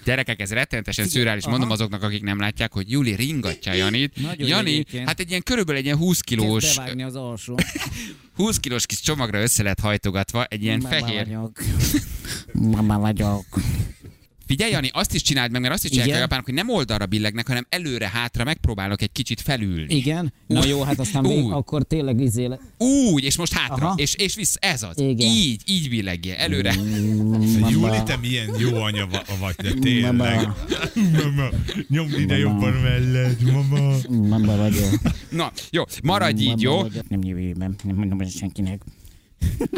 Gyerekek, 0.03 0.39
ez 0.41 0.51
rettenetesen 0.51 1.07
szürális. 1.07 1.45
Mondom 1.45 1.71
azoknak, 1.71 2.03
akik 2.03 2.24
nem 2.24 2.39
látják, 2.39 2.74
hogy 2.74 2.91
Júli 2.91 3.15
ringatja 3.15 3.74
Janit. 3.74 4.21
Nagyon 4.21 4.47
Jani, 4.47 4.71
egyébként. 4.71 5.07
hát 5.07 5.19
egy 5.19 5.30
ilyen 5.30 5.44
körülbelül 5.44 5.80
egy 5.80 5.86
ilyen 5.86 5.97
20 5.97 6.19
Kezd 6.19 6.41
kilós, 6.41 6.75
bevágni 6.75 7.03
az 7.03 7.15
alsó. 7.15 7.56
20 8.36 8.57
kilós 8.57 8.86
kis 8.86 9.00
csomagra 9.01 9.41
össze 9.41 9.63
lett 9.63 9.80
hajtogatva, 9.80 10.44
egy 10.44 10.63
ilyen 10.63 10.80
Mama 10.81 10.95
fehér. 10.95 11.25
vagyok. 11.25 11.59
Mama 12.53 13.00
vagyok. 13.00 13.45
Figyelj, 14.50 14.72
Jani, 14.72 14.90
azt 14.94 15.13
is 15.13 15.22
csináld 15.22 15.51
meg, 15.51 15.62
mert 15.62 15.74
azt 15.74 15.84
is 15.84 15.90
csinálják 15.90 16.18
a 16.18 16.19
japánok, 16.19 16.46
hogy 16.46 16.54
nem 16.54 16.69
oldalra 16.69 17.06
billegnek, 17.06 17.48
hanem 17.48 17.66
előre-hátra 17.69 18.44
megpróbálok 18.44 19.01
egy 19.01 19.12
kicsit 19.12 19.42
felülni. 19.42 19.96
Igen? 19.96 20.34
Na 20.48 20.66
jó, 20.66 20.81
hát 20.81 21.00
aztán 21.00 21.24
még 21.24 21.51
akkor 21.51 21.84
tényleg 21.84 22.19
izé 22.19 22.46
le... 22.46 22.60
Úgy, 22.78 23.24
és 23.24 23.38
most 23.38 23.54
hátra, 23.54 23.86
Aha. 23.86 23.96
és, 23.98 24.16
és 24.16 24.36
vissza, 24.36 24.60
ez 24.62 24.84
az. 24.84 25.00
Igen. 25.00 25.31
Így, 25.31 25.62
így 25.66 25.89
billegjél, 25.89 26.34
előre. 26.34 26.74
Júli, 27.70 28.03
te 28.06 28.18
milyen 28.18 28.50
jó 28.58 28.75
anya 28.75 29.08
va- 29.08 29.38
vagy, 29.39 29.56
de 29.56 29.74
tényleg. 29.79 30.48
Mama. 31.24 31.50
Nyomd 31.88 32.20
ide 32.20 32.38
jobban 32.38 32.74
mellett, 32.74 33.41
mama. 33.51 33.96
Mama 34.10 34.56
vagyok. 34.56 35.00
Na, 35.29 35.51
jó, 35.72 35.84
maradj 36.03 36.44
így, 36.44 36.62
jó? 36.62 36.82
Nem 37.08 37.24
jövőben. 37.24 37.75
Nem 37.84 37.96
mondom 37.96 38.27
senkinek. 38.27 38.82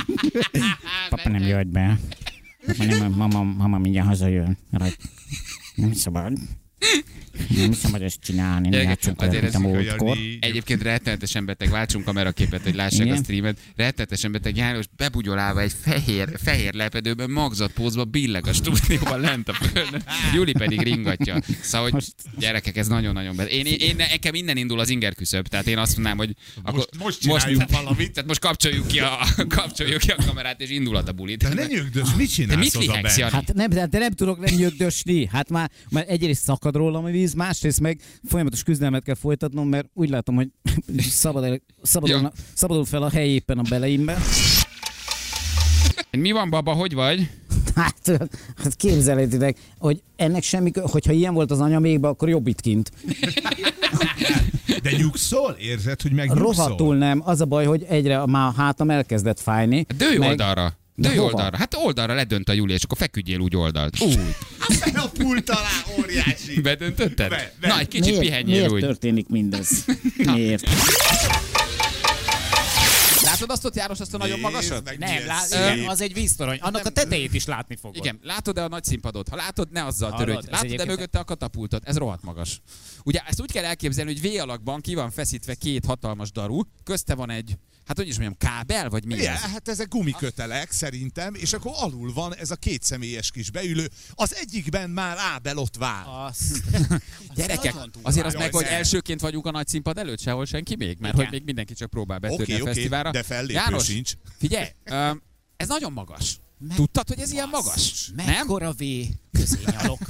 Papa 1.09 1.29
nem 1.29 1.41
jöhet 1.41 1.67
be. 1.67 1.99
Nem, 2.77 3.11
mama, 3.11 3.43
mama 3.43 3.77
mindjárt 3.77 4.07
hazajön. 4.07 4.57
Rajt. 4.71 4.97
Nem 5.75 5.93
szabad. 5.93 6.33
Nem 7.55 7.71
szabad 7.71 8.01
ezt 8.01 8.19
csinálni. 8.21 8.61
Nem 8.61 8.71
Gyerekek, 8.71 8.89
játszunk 8.89 9.21
azért 9.21 9.43
olyan, 9.43 9.61
mint 9.61 9.73
a 9.73 9.77
múltkor. 9.77 10.17
Egyébként 10.39 10.81
rettenetesen 10.81 11.45
beteg, 11.45 11.69
váltsunk 11.69 12.05
kameraképet, 12.05 12.61
hogy 12.63 12.75
lássák 12.75 13.05
Igen? 13.05 13.17
a 13.17 13.23
streamet. 13.23 13.59
Rettenetesen 13.75 14.31
beteg 14.31 14.55
János 14.55 14.85
bebugyolálva 14.97 15.61
egy 15.61 15.73
fehér, 15.81 16.29
fehér 16.43 16.73
lepedőben, 16.73 17.29
magzatpózba 17.29 18.05
billeg 18.05 18.47
a 18.47 18.53
stúdióban 18.53 19.19
lent 19.19 19.49
a 19.49 19.53
földön. 19.53 20.03
Júli 20.33 20.51
pedig 20.51 20.81
ringatja. 20.81 21.41
Szóval, 21.61 21.89
hogy 21.89 22.03
gyerekek, 22.37 22.77
ez 22.77 22.87
nagyon-nagyon 22.87 23.35
beteg. 23.35 23.53
Én, 23.53 23.65
én, 23.65 23.79
én, 23.79 23.95
nekem 23.95 24.33
innen 24.33 24.57
indul 24.57 24.79
az 24.79 24.89
inger 24.89 25.15
küszöb, 25.15 25.47
tehát 25.47 25.67
én 25.67 25.77
azt 25.77 25.93
mondanám, 25.93 26.17
hogy 26.17 26.35
akkor 26.63 26.87
most 26.99 27.19
csináljunk 27.19 27.69
valamit. 27.71 28.11
Tehát 28.11 28.27
most 28.27 28.39
kapcsoljuk 28.39 28.87
ki, 28.87 28.99
a, 28.99 29.27
kapcsoljuk 29.47 29.99
ki 29.99 30.11
a 30.11 30.15
kamerát, 30.25 30.61
és 30.61 30.69
indulhat 30.69 31.09
a 31.09 31.11
buli. 31.11 31.35
De 31.35 31.53
ne 31.53 31.65
nyögdös, 31.65 32.07
mit 32.17 32.27
Te 32.27 32.33
csinálsz 32.33 32.73
mit 32.75 32.89
oda? 32.89 33.29
Hát 33.29 33.53
nem, 33.53 33.69
de, 33.69 33.85
de 33.85 33.97
nem 33.97 34.11
tudok 34.11 34.39
nem 34.39 34.55
nyögdösni. 34.55 35.25
Hát 35.25 35.49
már, 35.49 35.71
már 35.89 36.05
egyrészt 36.07 36.43
szakad 36.43 36.70
rólam 36.75 37.03
a 37.05 37.09
víz, 37.09 37.33
másrészt 37.33 37.79
meg 37.79 37.99
folyamatos 38.23 38.63
küzdelmet 38.63 39.03
kell 39.03 39.15
folytatnom, 39.15 39.67
mert 39.67 39.89
úgy 39.93 40.09
látom, 40.09 40.35
hogy 40.35 40.47
szabad 41.23 41.43
el, 41.43 41.61
szabadul, 41.81 42.21
Ja. 42.21 42.31
szabadul 42.53 42.85
fel 42.85 43.03
a 43.03 43.09
hely 43.09 43.29
éppen 43.29 43.57
a 43.57 43.63
beleimben. 43.69 44.17
Mi 46.11 46.31
van, 46.31 46.49
baba, 46.49 46.71
hogy 46.73 46.93
vagy? 46.93 47.29
Hát, 47.75 48.11
hát 48.57 48.75
képzeljétek, 48.75 49.57
hogy 49.77 50.01
ennek 50.15 50.43
semmi, 50.43 50.71
hogyha 50.81 51.11
ilyen 51.11 51.33
volt 51.33 51.51
az 51.51 51.59
anyamékben, 51.59 52.11
akkor 52.11 52.29
jobb 52.29 52.47
itt 52.47 52.61
kint. 52.61 52.91
De 54.83 54.91
nyugszol? 54.97 55.55
Érzed, 55.59 56.01
hogy 56.01 56.11
megnyugszol? 56.11 56.45
Rohadtul 56.45 56.95
nem. 56.97 57.21
Az 57.25 57.41
a 57.41 57.45
baj, 57.45 57.65
hogy 57.65 57.83
egyre 57.89 58.25
már 58.25 58.47
a 58.47 58.53
hátam 58.61 58.89
elkezdett 58.89 59.39
fájni. 59.39 59.85
Dőj 59.97 60.17
meg, 60.17 60.29
oldalra. 60.29 60.73
De 61.01 61.09
hova? 61.09 61.23
oldalra. 61.23 61.57
Hát 61.57 61.75
oldalra 61.75 62.13
ledönt 62.13 62.49
a 62.49 62.53
Júli, 62.53 62.73
és 62.73 62.83
akkor 62.83 62.97
feküdjél 62.97 63.39
úgy 63.39 63.55
oldalt. 63.55 64.01
Úgy. 64.01 64.19
A 64.93 65.07
pult 65.07 65.49
alá, 65.49 65.99
óriási. 65.99 66.61
Bedöntötted? 66.61 67.29
Be- 67.29 67.53
be- 67.61 67.67
Na, 67.67 67.79
egy 67.79 67.87
kicsit 67.87 68.05
miért, 68.05 68.19
pihenjél 68.19 68.55
miért 68.55 68.71
úgy. 68.71 68.79
történik 68.81 69.27
mindez? 69.27 69.85
Miért? 70.33 70.63
Látod 73.23 73.49
azt 73.49 73.65
ott, 73.65 73.75
János, 73.75 73.99
azt 73.99 74.13
a 74.13 74.17
nagyon 74.17 74.39
magasat? 74.39 74.97
Nem, 74.97 75.25
lá, 75.25 75.39
igen, 75.73 75.87
az 75.87 76.01
egy 76.01 76.13
víztorony. 76.13 76.57
Annak 76.61 76.85
a 76.85 76.89
tetejét 76.89 77.33
is 77.33 77.45
látni 77.45 77.75
fogod. 77.75 77.97
Igen, 77.97 78.19
látod-e 78.23 78.63
a 78.63 78.67
nagy 78.67 78.83
színpadot? 78.83 79.29
Ha 79.29 79.35
látod, 79.35 79.71
ne 79.71 79.85
azzal 79.85 80.13
törődj. 80.17 80.47
Látod-e 80.49 80.85
mögötte 80.85 81.19
a 81.19 81.23
katapultot? 81.23 81.83
Ez 81.85 81.97
rohadt 81.97 82.23
magas. 82.23 82.61
Ugye 83.03 83.19
ezt 83.27 83.41
úgy 83.41 83.51
kell 83.51 83.63
elképzelni, 83.65 84.17
hogy 84.19 84.31
V 84.31 84.39
alakban 84.41 84.81
ki 84.81 84.95
van 84.95 85.11
feszítve 85.11 85.55
két 85.55 85.85
hatalmas 85.85 86.31
daru, 86.31 86.61
közte 86.83 87.15
van 87.15 87.29
egy, 87.29 87.57
hát 87.91 87.99
hogy 87.99 88.09
is 88.09 88.17
mondjam, 88.19 88.53
kábel, 88.53 88.89
vagy 88.89 89.05
mi 89.05 89.13
Igen, 89.13 89.33
ez? 89.33 89.41
hát 89.41 89.67
ezek 89.67 89.87
gumikötelek 89.87 90.71
szerintem, 90.71 91.33
és 91.35 91.53
akkor 91.53 91.71
alul 91.75 92.13
van 92.13 92.35
ez 92.35 92.51
a 92.51 92.55
két 92.55 92.83
személyes 92.83 93.31
kis 93.31 93.51
beülő. 93.51 93.89
Az 94.13 94.35
egyikben 94.35 94.89
már 94.89 95.17
Ábel 95.17 95.57
ott 95.57 95.75
vár. 95.75 96.03
Azt. 96.07 96.61
Gyerekek, 97.35 97.73
azért 98.01 98.25
az 98.25 98.33
meg, 98.33 98.53
hogy 98.53 98.65
elsőként 98.65 99.19
vagyunk 99.21 99.45
a 99.45 99.51
nagy 99.51 99.67
színpad 99.67 99.97
előtt, 99.97 100.19
sehol 100.19 100.45
senki 100.45 100.75
még, 100.75 100.97
mert 100.99 101.13
Igen. 101.13 101.25
hogy 101.25 101.35
még 101.35 101.45
mindenki 101.45 101.73
csak 101.73 101.89
próbál 101.89 102.19
betörni 102.19 102.53
Oké, 102.53 102.61
a 102.61 102.65
fesztiválra. 102.65 103.11
de 103.11 103.23
fellépő 103.23 103.53
János, 103.53 103.85
sincs. 103.85 104.13
figyelj, 104.37 104.67
öm, 104.83 105.21
ez 105.57 105.67
nagyon 105.67 105.91
magas. 105.91 106.39
Tudtad, 106.75 107.07
hogy 107.07 107.19
ez 107.19 107.31
ilyen 107.31 107.49
magas? 107.49 108.11
Nem? 108.15 108.25
Mekkora 108.25 108.71
V 108.71 108.83
közé 109.31 109.59
nyalok. 109.65 109.99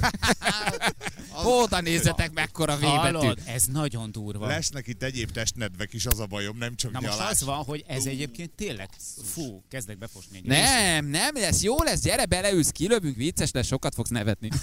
Oda 1.44 1.80
nézzetek, 1.80 2.32
mekkora 2.32 2.76
V 2.76 2.80
betű. 2.80 2.92
Hallod? 2.96 3.38
Ez 3.44 3.64
nagyon 3.64 4.12
durva. 4.12 4.46
Lesznek 4.46 4.86
itt 4.86 5.02
egyéb 5.02 5.30
testnedvek 5.30 5.92
is, 5.92 6.06
az 6.06 6.20
a 6.20 6.26
bajom, 6.26 6.58
nem 6.58 6.76
csak 6.76 6.92
Na 6.92 7.00
most 7.00 7.12
nyalás. 7.12 7.30
az 7.30 7.44
van, 7.44 7.64
hogy 7.64 7.84
ez 7.86 8.06
egyébként 8.06 8.50
tényleg, 8.50 8.88
fú, 9.32 9.62
kezdek 9.68 9.98
befosni 9.98 10.36
egy 10.36 10.44
Nem, 10.44 11.06
nem 11.06 11.34
lesz, 11.34 11.62
jó 11.62 11.82
lesz, 11.82 12.00
gyere 12.00 12.24
beleülsz, 12.24 12.70
kilövünk, 12.70 13.16
vicces 13.16 13.50
lesz, 13.50 13.66
sokat 13.66 13.94
fogsz 13.94 14.10
nevetni. 14.10 14.48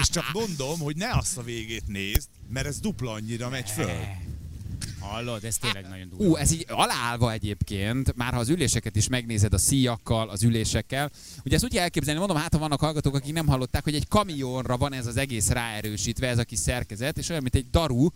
És 0.00 0.08
csak 0.08 0.24
mondom, 0.32 0.78
hogy 0.78 0.96
ne 0.96 1.10
azt 1.12 1.38
a 1.38 1.42
végét 1.42 1.86
nézd, 1.86 2.28
mert 2.48 2.66
ez 2.66 2.80
dupla 2.80 3.12
annyira 3.12 3.48
megy 3.48 3.70
föl. 3.70 3.90
Hallod, 5.00 5.44
ez 5.44 5.56
tényleg 5.56 5.88
nagyon 5.88 6.08
durva. 6.08 6.24
Ú, 6.24 6.36
ez 6.36 6.52
így 6.52 6.66
aláállva 6.68 7.32
egyébként, 7.32 8.16
már 8.16 8.32
ha 8.32 8.38
az 8.38 8.48
üléseket 8.48 8.96
is 8.96 9.08
megnézed 9.08 9.52
a 9.54 9.58
szíjakkal, 9.58 10.28
az 10.28 10.42
ülésekkel. 10.42 11.10
Ugye 11.44 11.54
ezt 11.54 11.64
úgy 11.64 11.76
elképzelni, 11.76 12.18
mondom, 12.18 12.36
hát 12.36 12.52
ha 12.52 12.58
vannak 12.58 12.80
hallgatók, 12.80 13.14
akik 13.14 13.32
nem 13.32 13.46
hallották, 13.46 13.84
hogy 13.84 13.94
egy 13.94 14.08
kamionra 14.08 14.76
van 14.76 14.92
ez 14.92 15.06
az 15.06 15.16
egész 15.16 15.48
ráerősítve, 15.48 16.28
ez 16.28 16.38
a 16.38 16.44
kis 16.44 16.58
szerkezet, 16.58 17.18
és 17.18 17.28
olyan, 17.28 17.42
mint 17.42 17.54
egy 17.54 17.70
daru, 17.70 18.08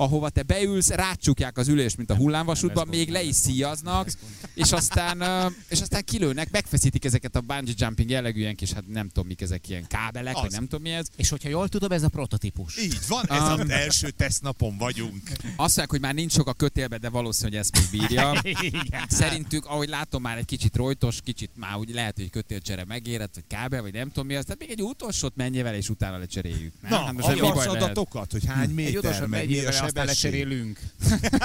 ahova 0.00 0.28
te 0.28 0.42
beülsz, 0.42 0.88
rácsukják 0.88 1.58
az 1.58 1.68
ülést, 1.68 1.96
mint 1.96 2.10
a 2.10 2.14
hullámvasútban, 2.16 2.88
még 2.88 3.10
le 3.10 3.22
is 3.22 3.34
szíjaznak, 3.34 4.10
és 4.54 4.72
aztán, 4.72 5.22
és 5.68 5.80
aztán 5.80 6.04
kilőnek, 6.04 6.50
megfeszítik 6.50 7.04
ezeket 7.04 7.36
a 7.36 7.40
bungee 7.40 7.74
jumping 7.76 8.10
jellegű 8.10 8.40
ilyen 8.40 8.54
kis, 8.56 8.72
hát 8.72 8.86
nem 8.86 9.08
tudom 9.08 9.26
mik 9.26 9.40
ezek, 9.40 9.68
ilyen 9.68 9.86
kábelek, 9.86 10.34
vagy 10.34 10.46
Az. 10.46 10.52
nem 10.52 10.62
tudom 10.62 10.82
mi 10.82 10.90
ez. 10.90 11.06
És 11.16 11.28
hogyha 11.28 11.48
jól 11.48 11.68
tudom, 11.68 11.92
ez 11.92 12.02
a 12.02 12.08
prototípus. 12.08 12.76
Így 12.78 12.98
van, 13.08 13.30
ez 13.30 13.40
Um. 13.52 13.60
az 13.60 13.70
első 13.70 14.10
tesztnapon 14.10 14.76
vagyunk. 14.76 15.22
Azt 15.42 15.56
mondják, 15.56 15.90
hogy 15.90 16.00
már 16.00 16.14
nincs 16.14 16.32
sok 16.32 16.46
a 16.48 16.52
kötélbe, 16.52 16.98
de 16.98 17.08
valószínű, 17.08 17.48
hogy 17.50 17.58
ezt 17.58 17.78
még 17.90 18.00
bírja. 18.00 18.40
Igen. 18.82 19.04
Szerintük, 19.08 19.66
ahogy 19.66 19.88
látom, 19.88 20.22
már 20.22 20.36
egy 20.38 20.44
kicsit 20.44 20.76
rojtos, 20.76 21.18
kicsit 21.24 21.50
már 21.56 21.76
úgy 21.76 21.90
lehet, 21.94 22.16
hogy 22.16 22.30
kötélcsere 22.30 22.84
megérett, 22.84 23.34
vagy 23.34 23.44
kábel, 23.46 23.82
vagy 23.82 23.92
nem 23.92 24.08
tudom 24.08 24.26
mi 24.26 24.34
az. 24.34 24.44
Tehát 24.44 24.60
még 24.60 24.70
egy 24.70 24.82
utolsót 24.82 25.36
mennyivel, 25.36 25.74
és 25.74 25.88
utána 25.88 26.18
lecseréljük. 26.18 26.72
Nem? 26.80 26.90
Na, 26.90 26.96
Hát 27.04 27.12
most 27.12 27.26
lehet? 27.40 27.66
adatokat, 27.66 28.32
hogy 28.32 28.46
hány 28.46 28.70
méter, 28.70 29.26
meg 29.26 29.46
mi 29.48 29.58
a 29.58 29.72
aztán 29.88 30.06
lecserélünk. 30.06 30.80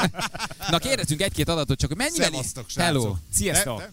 Na 0.69 0.77
kérdezzünk 0.77 1.21
egy-két 1.21 1.47
adatot, 1.50 1.79
csak 1.79 1.93
mennyivel... 1.93 2.29
Szevasztok, 2.29 2.65
Hello. 2.75 3.15
Sziasztok. 3.31 3.89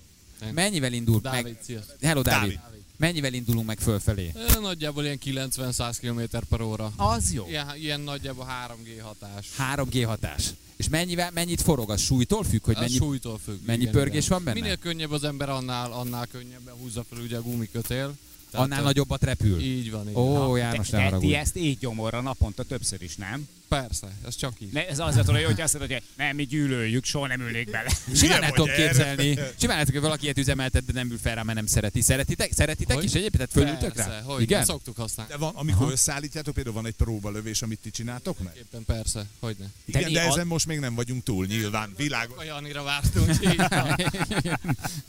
Mennyivel 0.52 0.92
indul 0.92 1.20
Dávid, 1.20 1.42
meg... 1.42 1.58
sziasztok. 1.62 1.96
Hello, 2.00 2.22
Dávid. 2.22 2.54
Dávid. 2.54 2.80
Mennyivel 2.96 3.32
indulunk 3.32 3.66
meg 3.66 3.78
fölfelé? 3.78 4.32
Nagyjából 4.60 5.04
ilyen 5.04 5.18
90-100 5.24 5.96
km 6.00 6.38
per 6.48 6.60
óra. 6.60 6.92
Az 6.96 7.32
jó. 7.32 7.46
Ilyen, 7.48 7.76
ilyen 7.76 8.00
nagyjából 8.00 8.46
3G 8.66 9.02
hatás. 9.02 9.46
3G 9.74 10.02
hatás. 10.06 10.50
És 10.76 10.88
mennyivel, 10.88 11.30
mennyit 11.30 11.60
forog? 11.60 11.90
Az 11.90 12.00
súlytól 12.00 12.44
függ, 12.44 12.64
hogy 12.64 12.76
mennyi... 12.80 12.96
súlytól 12.96 13.38
függ. 13.44 13.58
mennyi 13.66 13.86
pörgés 13.86 14.28
van 14.28 14.44
benne? 14.44 14.60
Minél 14.60 14.76
könnyebb 14.76 15.10
az 15.10 15.24
ember, 15.24 15.48
annál, 15.48 15.92
annál 15.92 16.26
könnyebben 16.26 16.74
húzza 16.74 17.04
fel 17.10 17.18
ugye 17.18 17.36
a 17.36 17.42
gumikötél. 17.42 18.16
Tehát, 18.50 18.66
Annál 18.66 18.80
ö, 18.80 18.84
nagyobbat 18.84 19.22
repül. 19.22 19.60
Így 19.60 19.90
van, 19.90 20.08
így 20.08 20.14
Ó, 20.14 20.32
van. 20.32 20.58
János, 20.58 20.88
ne 20.88 21.18
ti 21.18 21.34
ezt 21.34 21.56
így 21.56 21.78
gyomorra 21.78 22.20
naponta 22.20 22.62
többször 22.62 23.02
is, 23.02 23.16
nem? 23.16 23.48
Persze, 23.70 24.06
ez 24.26 24.36
csak 24.36 24.52
így. 24.58 24.72
Ne, 24.72 24.88
ez 24.88 24.98
az 24.98 25.16
a 25.16 25.24
hogy 25.32 25.44
hogy 25.44 25.60
azt 25.60 25.78
mondod, 25.78 25.92
hogy 25.92 26.02
nem, 26.16 26.36
mi 26.36 26.44
gyűlöljük, 26.44 27.04
soha 27.04 27.26
nem 27.26 27.40
ülnék 27.40 27.70
bele. 27.70 27.90
Simán 28.14 28.42
el 28.42 28.50
tudom 28.50 28.68
képzelni. 28.76 29.38
Simán 29.60 29.78
el 29.78 29.84
hogy 29.84 30.00
valaki 30.00 30.22
ilyet 30.24 30.38
üzemeltet, 30.38 30.84
de 30.84 30.92
nem 30.92 31.10
ül 31.10 31.18
fel 31.22 31.34
rá, 31.34 31.42
mert 31.42 31.56
nem 31.56 31.66
szereti. 31.66 32.00
Szeretitek? 32.00 32.52
Szeretitek 32.52 32.96
Hogy? 32.96 33.04
is 33.04 33.12
egyébként? 33.14 33.48
Tehát 33.48 33.68
fölültök 33.68 33.92
persze, 33.94 34.10
rá? 34.10 34.20
Hogy 34.20 34.42
Igen? 34.42 34.64
Szoktuk 34.64 34.96
használni. 34.96 35.32
De 35.32 35.38
van, 35.38 35.52
amikor 35.54 35.92
összeállítjátok, 35.92 36.54
például 36.54 36.74
van 36.74 36.86
egy 36.86 36.94
próbalövés, 36.94 37.62
amit 37.62 37.78
ti 37.82 37.90
csináltok 37.90 38.38
meg? 38.38 38.52
Éppen 38.56 38.84
persze, 38.84 39.26
hogy 39.40 39.56
ne. 39.58 39.66
Igen, 39.84 40.12
de 40.12 40.20
a- 40.22 40.26
ezen 40.26 40.46
most 40.46 40.66
még 40.66 40.78
nem 40.78 40.94
vagyunk 40.94 41.22
túl, 41.24 41.46
nyilván. 41.46 41.92
Világos. 41.96 42.36
A 42.38 42.44
Janira 42.44 42.82
vártunk. 42.82 43.28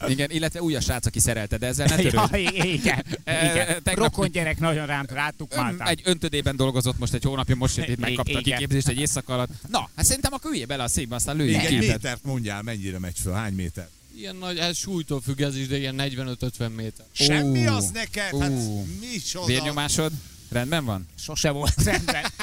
Igen, 0.07 0.29
illetve 0.31 0.61
új 0.61 0.75
a 0.75 0.81
srác, 0.81 1.05
aki 1.05 1.19
szerelte, 1.19 1.57
de 1.57 1.67
ezzel 1.67 1.85
ne 1.85 2.01
Ja, 2.01 2.09
törődj. 2.27 2.57
igen, 2.67 3.03
igen. 3.25 3.65
tegnap- 3.83 3.95
Rokon 3.95 4.31
gyerek 4.31 4.59
nagyon 4.59 4.85
rám 4.85 5.05
rátuk 5.09 5.53
Ön, 5.53 5.59
máltán. 5.63 5.87
egy 5.87 6.01
öntödében 6.03 6.55
dolgozott 6.55 6.97
most 6.99 7.13
egy 7.13 7.23
hónapja, 7.23 7.55
most 7.55 7.77
jött 7.77 7.87
itt, 7.87 7.99
megkapta 7.99 8.37
a 8.37 8.39
Igen. 8.39 8.50
Kiképzést 8.53 8.87
egy 8.87 8.99
éjszaka 8.99 9.33
alatt. 9.33 9.49
Na, 9.69 9.89
hát 9.95 10.05
szerintem 10.05 10.33
akkor 10.33 10.51
üljél 10.51 10.65
bele 10.65 10.83
a 10.83 10.87
székbe, 10.87 11.15
aztán 11.15 11.35
Még 11.35 11.45
lőjünk 11.45 11.63
egy 11.63 11.69
képet. 11.69 11.87
métert 11.87 12.23
mondjál, 12.23 12.61
mennyire 12.61 12.99
megy 12.99 13.15
föl, 13.21 13.33
hány 13.33 13.53
méter? 13.53 13.89
Ilyen 14.15 14.35
nagy, 14.35 14.57
ez 14.57 14.77
súlytól 14.77 15.21
függ 15.21 15.41
ez 15.41 15.55
is, 15.57 15.67
de 15.67 15.77
ilyen 15.77 15.95
45-50 15.97 16.75
méter. 16.75 17.05
Semmi 17.11 17.67
az 17.67 17.89
neked? 17.93 18.39
Hát 18.39 18.51
Ó. 18.51 18.83
micsoda? 18.99 19.45
Vérnyomásod? 19.45 20.11
Rendben 20.49 20.85
van? 20.85 21.07
Sose 21.19 21.49
volt 21.49 21.83
rendben. 21.83 22.23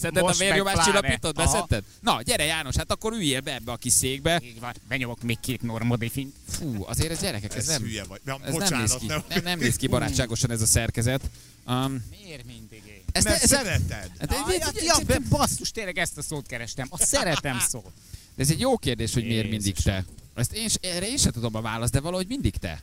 Szedted 0.00 0.22
a 0.22 0.26
Most 0.26 0.38
meg 0.38 0.48
vérnyomás 0.48 0.72
pláne. 0.74 0.88
csillapítót? 0.90 1.38
Aha. 1.38 1.52
Beszedted? 1.52 1.84
Na, 2.00 2.22
gyere 2.22 2.44
János, 2.44 2.76
hát 2.76 2.90
akkor 2.90 3.12
üljél 3.12 3.40
be 3.40 3.54
ebbe 3.54 3.72
a 3.72 3.76
kis 3.76 3.92
székbe. 3.92 4.40
Így 4.44 4.60
van, 4.60 4.74
benyomok 4.88 5.22
még 5.22 5.40
két 5.40 5.62
normodifint. 5.62 6.34
Fú, 6.50 6.84
azért 6.86 7.10
ez 7.10 7.20
gyerekek, 7.20 7.54
ez, 7.54 7.56
Ez 7.62 7.66
nem, 7.66 7.82
hülye 7.82 8.04
vagy. 8.04 8.20
Ja, 8.26 8.32
ez 8.34 8.40
nem 8.40 8.52
néz 8.52 8.60
bocsánat, 8.60 8.98
ki. 8.98 9.06
nem. 9.06 9.22
Nem, 9.28 9.42
nem 9.42 9.58
néz 9.58 9.76
ki 9.76 9.86
barátságosan 9.86 10.50
ez 10.50 10.60
a 10.60 10.66
szerkezet. 10.66 11.20
Um, 11.66 12.04
Miért 12.22 12.44
mindig 12.46 12.82
én? 12.86 12.93
Ezt, 13.14 13.24
Mert 13.24 13.42
ez, 13.42 13.52
ez, 13.52 13.58
szereted. 13.58 14.10
Hát 14.18 14.32
egy- 14.32 14.38
Ah, 14.42 14.48
egy- 14.50 14.62
egy- 14.76 14.82
ja, 14.84 15.14
egy- 15.14 15.22
basszus, 15.22 15.70
tényleg 15.70 15.98
ezt 15.98 16.18
a 16.18 16.22
szót 16.22 16.46
kerestem. 16.46 16.86
A 16.90 16.98
szeretem 16.98 17.58
szót. 17.70 17.92
ez 18.36 18.50
egy 18.50 18.60
jó 18.60 18.76
kérdés, 18.78 19.12
hogy 19.14 19.24
miért 19.26 19.50
mindig 19.50 19.74
te. 19.76 20.04
Ezt 20.34 20.52
én, 20.52 20.68
erre 20.80 21.08
én 21.08 21.16
sem 21.16 21.32
tudom 21.32 21.54
a 21.54 21.60
választ, 21.60 21.92
de 21.92 22.00
valahogy 22.00 22.26
mindig 22.28 22.56
te. 22.56 22.82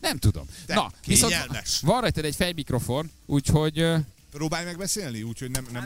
Nem 0.00 0.18
tudom. 0.18 0.46
De 0.66 0.74
Na, 0.74 0.92
viszont 1.06 1.32
kényelmes. 1.32 1.80
van 1.82 2.00
rajtad 2.00 2.24
egy 2.24 2.34
fejmikrofon, 2.34 3.10
úgyhogy 3.26 3.86
Próbálj 4.34 4.64
meg 4.64 4.76
beszélni, 4.76 5.22
úgyhogy 5.22 5.50
nem... 5.50 5.66
nem 5.72 5.84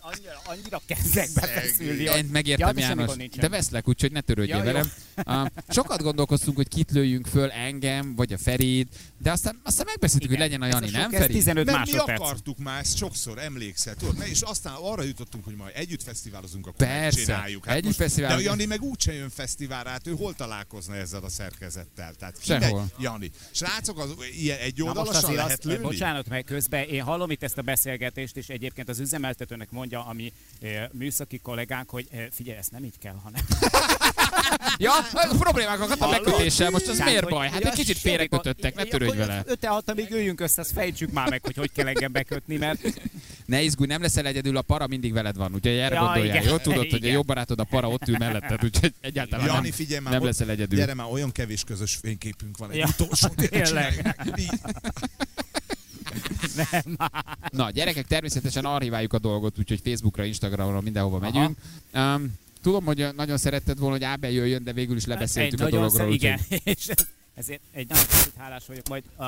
annyira, 0.00 0.40
annyira 0.44 0.80
kezdek 0.86 1.28
befeszülni. 1.34 2.02
én 2.02 2.24
megértem 2.32 2.78
Ja, 2.78 2.86
János, 2.86 3.16
de 3.36 3.48
veszlek, 3.48 3.88
úgyhogy 3.88 4.12
ne 4.12 4.20
törődjél 4.20 4.56
Ja, 4.56 4.62
velem. 4.64 4.92
Uh, 5.26 5.46
sokat 5.68 6.02
gondolkoztunk, 6.02 6.56
hogy 6.56 6.68
kit 6.68 6.90
lőjünk 6.90 7.26
föl, 7.26 7.50
engem, 7.50 8.14
vagy 8.14 8.32
a 8.32 8.38
Ferit, 8.38 8.96
de 9.18 9.30
aztán, 9.30 9.60
aztán 9.64 9.86
megbeszéltük, 9.86 10.28
hogy 10.28 10.38
legyen 10.38 10.62
a 10.62 10.66
Ez 10.66 10.72
Jani, 10.72 10.90
nem 10.90 11.10
Feri? 11.10 11.32
15 11.32 11.64
Mert 11.64 11.78
mi 11.86 11.92
másodperc. 11.92 12.20
akartuk 12.20 12.58
már 12.58 12.80
ezt 12.80 12.96
sokszor, 12.96 13.38
emlékszel, 13.38 13.94
tudod? 13.94 14.16
Ne, 14.16 14.26
és 14.26 14.40
aztán 14.40 14.74
arra 14.74 15.02
jutottunk, 15.02 15.44
hogy 15.44 15.54
majd 15.54 15.72
együtt 15.74 16.02
fesztiválozunk, 16.02 16.66
akkor 16.66 16.86
Persze, 16.86 17.18
megcsináljuk. 17.18 17.68
együtt 17.68 17.98
most-. 17.98 18.14
De 18.16 18.34
a 18.34 18.38
Jani 18.38 18.64
meg 18.64 18.82
úgyse 18.82 19.12
jön 19.12 19.30
fesztiválra, 19.30 19.90
hát 19.90 20.06
ő 20.06 20.14
hol 20.14 20.34
találkozna 20.34 20.94
ezzel 20.94 21.22
a 21.22 21.28
szerkezettel? 21.28 22.14
Tehát 22.14 22.36
Sehol. 22.44 22.86
Jani. 22.98 23.30
Srácok, 23.50 23.98
az 23.98 24.14
ilyen 24.38 24.58
egy 24.58 24.82
oldalasan 24.82 25.34
lehet 25.34 25.64
lőni? 25.64 25.82
bocsánat 25.82 26.28
meg 26.28 26.44
közben, 26.44 26.82
én 26.82 27.02
hallom 27.02 27.30
itt 27.30 27.42
ezt 27.42 27.58
a 27.60 27.62
beszélgetést, 27.62 28.36
és 28.36 28.48
egyébként 28.48 28.88
az 28.88 28.98
üzemeltetőnek 28.98 29.70
mondja, 29.70 30.06
ami 30.06 30.32
műszaki 30.92 31.38
kollégánk, 31.38 31.90
hogy 31.90 32.08
figyelj, 32.30 32.58
ezt 32.58 32.70
nem 32.70 32.84
így 32.84 32.98
kell, 32.98 33.16
hanem... 33.22 33.42
Ja, 34.76 34.92
problémák 35.38 35.78
vannak 35.78 36.00
a 36.00 36.08
megkötéssel, 36.08 36.70
most 36.70 36.86
az 36.88 36.96
Tehát, 36.96 37.10
miért 37.12 37.28
baj? 37.28 37.48
Hát 37.48 37.60
ja, 37.60 37.70
egy 37.70 37.74
kicsit 37.76 37.98
félrekötöttek, 37.98 38.74
ne 38.74 38.84
törődj 38.84 39.16
vele. 39.16 39.42
Öte 39.46 39.68
hat, 39.68 39.90
amíg 39.90 40.10
üljünk 40.10 40.40
össze, 40.40 40.60
azt 40.60 40.72
fejtsük 40.72 41.12
már 41.12 41.30
meg, 41.30 41.44
hogy 41.44 41.56
hogy 41.56 41.72
kell 41.72 41.86
engem 41.86 42.12
bekötni, 42.12 42.56
mert 42.56 42.80
Ne 43.46 43.62
izgulj, 43.62 43.88
nem 43.88 44.02
leszel 44.02 44.26
egyedül, 44.26 44.56
a 44.56 44.62
para 44.62 44.86
mindig 44.86 45.12
veled 45.12 45.36
van, 45.36 45.54
úgyhogy 45.54 45.72
erre 45.72 45.94
Ja, 45.94 46.00
gondoljál. 46.00 46.36
igen. 46.36 46.48
Jó, 46.48 46.56
tudod, 46.56 46.78
hogy 46.78 46.92
a 46.92 46.96
Igen. 46.96 47.10
jobb 47.12 47.26
barátod 47.26 47.60
a 47.60 47.64
para 47.64 47.88
ott 47.88 48.08
ül 48.08 48.16
melletted, 48.18 48.64
úgyhogy 48.64 48.94
egyáltalán 49.00 49.46
Jani, 49.46 49.60
nem, 49.62 49.70
figyelj 49.72 50.00
már, 50.00 50.12
nem 50.12 50.24
leszel 50.24 50.50
egyedül. 50.50 50.78
Gyere 50.78 50.94
már, 50.94 51.06
olyan 51.10 51.32
kevés 51.32 51.64
közös 51.64 51.94
fényképünk 52.02 52.56
van, 52.58 52.70
egy 52.70 52.76
Ja, 52.76 52.88
utolsó 52.98 53.28
tényleg. 53.48 54.16
Így. 56.14 56.96
Na, 57.50 57.70
gyerekek, 57.70 58.06
természetesen 58.06 58.64
archiváljuk 58.64 59.12
a 59.12 59.18
dolgot, 59.18 59.58
úgyhogy 59.58 59.80
Facebookra, 59.84 60.24
Instagramra, 60.24 60.80
mindenhova 60.80 61.18
megyünk. 61.18 61.58
Um, 61.94 62.34
tudom, 62.62 62.84
hogy 62.84 63.06
nagyon 63.16 63.36
szeretted 63.38 63.78
volna, 63.78 63.94
hogy 63.94 64.04
Ábel 64.04 64.30
jöjjön, 64.30 64.64
de 64.64 64.72
végül 64.72 64.96
is 64.96 65.04
lebeszéltük 65.06 65.60
egy 65.60 65.66
a 65.66 65.70
dologról. 65.70 65.98
szer- 65.98 66.12
igen, 66.14 66.40
és 66.74 66.88
ezért 67.34 67.60
egy 67.72 67.88
nagyon 67.88 68.04
kicsit 68.06 68.32
hálás 68.36 68.66
vagyok 68.66 68.88
majd 68.88 69.02
a, 69.16 69.24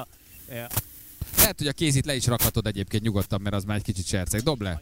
eh, 0.48 0.66
Lehet, 1.36 1.58
hogy 1.58 1.66
a 1.66 1.72
kézit 1.72 2.04
le 2.06 2.14
is 2.14 2.26
rakhatod 2.26 2.66
egyébként 2.66 3.02
nyugodtan, 3.02 3.40
mert 3.40 3.54
az 3.54 3.64
már 3.64 3.76
egy 3.76 3.82
kicsit 3.82 4.06
serceg. 4.06 4.40
Dob 4.42 4.60
le. 4.60 4.80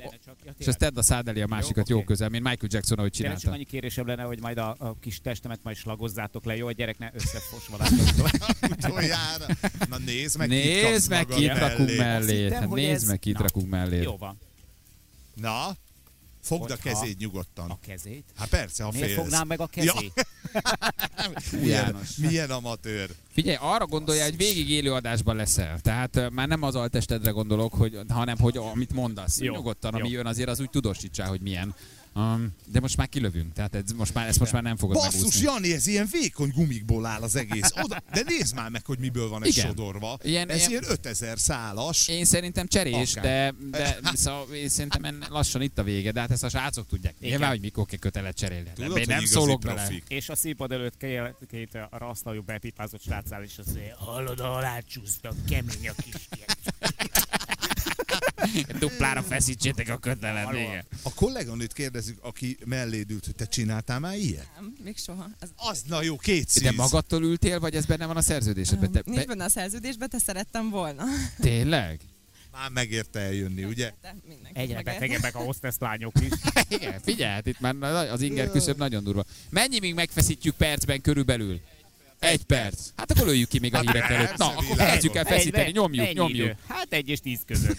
Annyi 0.00 0.10
lenne 0.10 0.22
csak. 0.24 0.36
Ja, 0.44 0.52
És 0.58 0.66
azt 0.66 0.78
tedd 0.78 0.98
a 0.98 1.02
szád 1.02 1.28
elé 1.28 1.40
a 1.40 1.46
másikat 1.46 1.88
jó 1.88 1.96
oké. 1.96 2.04
közel, 2.04 2.28
mint 2.28 2.42
Michael 2.44 2.68
Jackson, 2.72 2.98
ahogy 2.98 3.10
Tényleg 3.12 3.32
csak 3.32 3.40
csinálta. 3.40 3.60
annyi 3.62 3.70
kérésem 3.70 4.06
lenne, 4.06 4.22
hogy 4.22 4.40
majd 4.40 4.58
a, 4.58 4.74
a 4.78 4.96
kis 5.00 5.20
testemet 5.20 5.60
majd 5.62 5.76
slagozzátok 5.76 6.44
le, 6.44 6.56
jó? 6.56 6.66
A 6.66 6.72
gyerek 6.72 6.98
ne 6.98 7.10
összefosva 7.12 7.76
Tojjára. 8.88 9.46
Na 9.88 9.98
nézd 9.98 10.38
meg, 10.38 10.48
Nézd 10.48 11.10
meg, 11.10 11.26
kit 11.26 11.58
rakunk 11.58 11.96
mellé. 11.96 12.48
nézd 12.70 13.06
meg, 13.06 13.20
Na. 13.24 13.40
rakunk 13.40 13.68
mellé. 13.68 14.02
Jó 14.02 14.16
van. 14.16 14.38
Na, 15.34 15.76
fogd 16.42 16.70
a 16.70 16.76
kezét 16.76 17.18
nyugodtan. 17.18 17.70
A 17.70 17.78
kezét? 17.86 18.24
Hát 18.36 18.48
persze, 18.48 18.84
ha 18.84 18.90
Miért 18.90 19.06
félsz. 19.06 19.18
fognám 19.20 19.46
meg 19.46 19.60
a 19.60 19.66
kezét? 19.66 20.12
Milyen, 21.52 21.84
János. 21.84 22.16
milyen 22.16 22.50
amatőr. 22.50 23.10
Figyelj, 23.32 23.56
arra 23.60 23.86
gondolja, 23.86 24.24
hogy 24.24 24.36
végig 24.36 24.70
élő 24.70 24.92
adásban 24.92 25.36
leszel. 25.36 25.80
Tehát 25.80 26.30
már 26.30 26.48
nem 26.48 26.62
az 26.62 26.74
altestedre 26.74 27.30
gondolok, 27.30 27.74
hogy, 27.74 27.98
hanem 28.08 28.38
hogy 28.38 28.56
amit 28.56 28.92
mondasz. 28.92 29.40
Jó, 29.40 29.54
Nyugodtan, 29.54 29.94
ami 29.94 30.08
jó. 30.08 30.14
jön, 30.14 30.26
azért 30.26 30.48
az 30.48 30.60
úgy 30.60 30.70
tudósítsál, 30.70 31.28
hogy 31.28 31.40
milyen. 31.40 31.74
Um, 32.14 32.54
de 32.66 32.80
most 32.80 32.96
már 32.96 33.08
kilövünk, 33.08 33.52
tehát 33.52 33.74
ez 33.74 33.92
most 33.92 34.14
már, 34.14 34.28
ezt 34.28 34.38
most 34.38 34.52
már 34.52 34.62
nem 34.62 34.76
fogod 34.76 34.96
Basszus, 34.96 35.14
megúszni. 35.14 35.42
Jani, 35.42 35.72
ez 35.72 35.86
ilyen 35.86 36.08
vékony 36.10 36.50
gumikból 36.54 37.06
áll 37.06 37.22
az 37.22 37.36
egész. 37.36 37.70
Oda, 37.82 38.02
de 38.12 38.22
nézd 38.26 38.54
már 38.54 38.70
meg, 38.70 38.86
hogy 38.86 38.98
miből 38.98 39.28
van 39.28 39.42
ez 39.44 39.48
Igen. 39.56 39.66
sodorva. 39.66 40.18
Ilyen- 40.22 40.48
ez 40.48 40.56
ilyen- 40.58 40.70
ilyen 40.70 40.84
5000 40.88 41.38
szálas. 41.38 42.08
Én 42.08 42.24
szerintem 42.24 42.66
cserés, 42.66 43.16
Akár. 43.16 43.54
de, 43.70 43.70
de 44.02 44.10
szóval 44.14 44.54
én 44.54 44.68
szerintem 44.68 45.04
en- 45.04 45.24
lassan 45.28 45.62
itt 45.62 45.78
a 45.78 45.82
vége, 45.82 46.12
de 46.12 46.20
hát 46.20 46.30
ezt 46.30 46.44
a 46.44 46.48
srácok 46.48 46.86
tudják. 46.86 47.14
Igen. 47.18 47.30
Nyilván, 47.30 47.50
hogy 47.50 47.60
mikor 47.60 47.86
kell 47.86 47.98
kötelet 47.98 48.36
cserélni. 48.36 48.70
Tudod, 48.74 48.96
Én 48.96 49.04
nem 49.08 49.24
szólok 49.24 49.60
profik. 49.60 50.04
bele. 50.08 50.18
És 50.20 50.28
a 50.28 50.36
színpad 50.36 50.72
előtt 50.72 50.96
két, 50.96 51.20
két 51.50 51.78
arra 51.90 52.08
asztaljú 52.08 52.42
bepipázott 52.42 53.02
srácál, 53.02 53.42
és 53.42 53.52
mondja, 53.66 53.96
hallod, 53.96 54.40
alá 54.40 54.78
csúsztak, 54.80 55.34
kemény 55.48 55.88
a 55.88 55.92
kisgyerek. 56.02 56.58
Duplára 58.78 59.22
feszítsétek 59.22 59.88
a 59.88 59.98
kötelet. 59.98 60.84
A 61.02 61.14
kolléganőt 61.14 61.72
kérdezzük, 61.72 62.18
aki 62.22 62.56
melléd 62.64 63.10
ült, 63.10 63.24
hogy 63.24 63.34
te 63.34 63.44
csináltál 63.46 63.98
már 63.98 64.16
ilyet? 64.16 64.48
Nem, 64.56 64.76
még 64.84 64.96
soha. 64.98 65.30
Ez 65.38 65.48
Az, 65.56 65.82
na 65.88 66.02
jó, 66.02 66.16
két 66.16 66.48
szíz. 66.48 66.62
De 66.62 66.72
magadtól 66.72 67.22
ültél, 67.22 67.60
vagy 67.60 67.74
ez 67.74 67.86
benne 67.86 68.06
van 68.06 68.16
a 68.16 68.22
szerződésedben? 68.22 68.92
Te, 68.92 69.02
nincs 69.04 69.18
te, 69.20 69.26
benne 69.26 69.44
a 69.44 69.48
szerződésben, 69.48 70.08
de 70.10 70.18
szerettem 70.18 70.70
volna. 70.70 71.04
tényleg? 71.40 72.00
Már 72.52 72.70
megérte 72.70 73.20
eljönni, 73.20 73.64
ugye? 73.64 73.92
Egyre 74.52 74.82
betegebbek 74.82 75.34
a 75.34 75.38
hostess 75.38 75.74
lányok 75.78 76.12
is. 76.20 76.28
Igen, 76.78 77.00
figyelj, 77.00 77.32
hát 77.32 77.46
itt 77.46 77.60
már 77.60 77.74
az 78.12 78.20
inger 78.20 78.50
küszöb 78.50 78.78
nagyon 78.78 79.04
durva. 79.04 79.24
Mennyi 79.48 79.78
még 79.78 79.94
megfeszítjük 79.94 80.54
percben 80.56 81.00
körülbelül? 81.00 81.60
Egy 82.18 82.44
perc. 82.44 82.78
Hát 82.96 83.10
akkor 83.10 83.26
lőjük 83.26 83.48
ki 83.48 83.58
még 83.58 83.74
a 83.74 83.76
Hát 83.76 83.86
hírek 83.86 84.10
előtt. 84.10 84.36
Na, 84.36 84.46
akkor 84.46 84.76
kezdjük 84.76 85.14
el 85.14 85.24
feszíteni, 85.24 85.70
nyomjuk, 85.70 86.12
nyomjuk. 86.12 86.54
Hát 86.68 86.92
egy 86.92 87.08
és 87.08 87.20
tíz 87.20 87.40
között. 87.46 87.78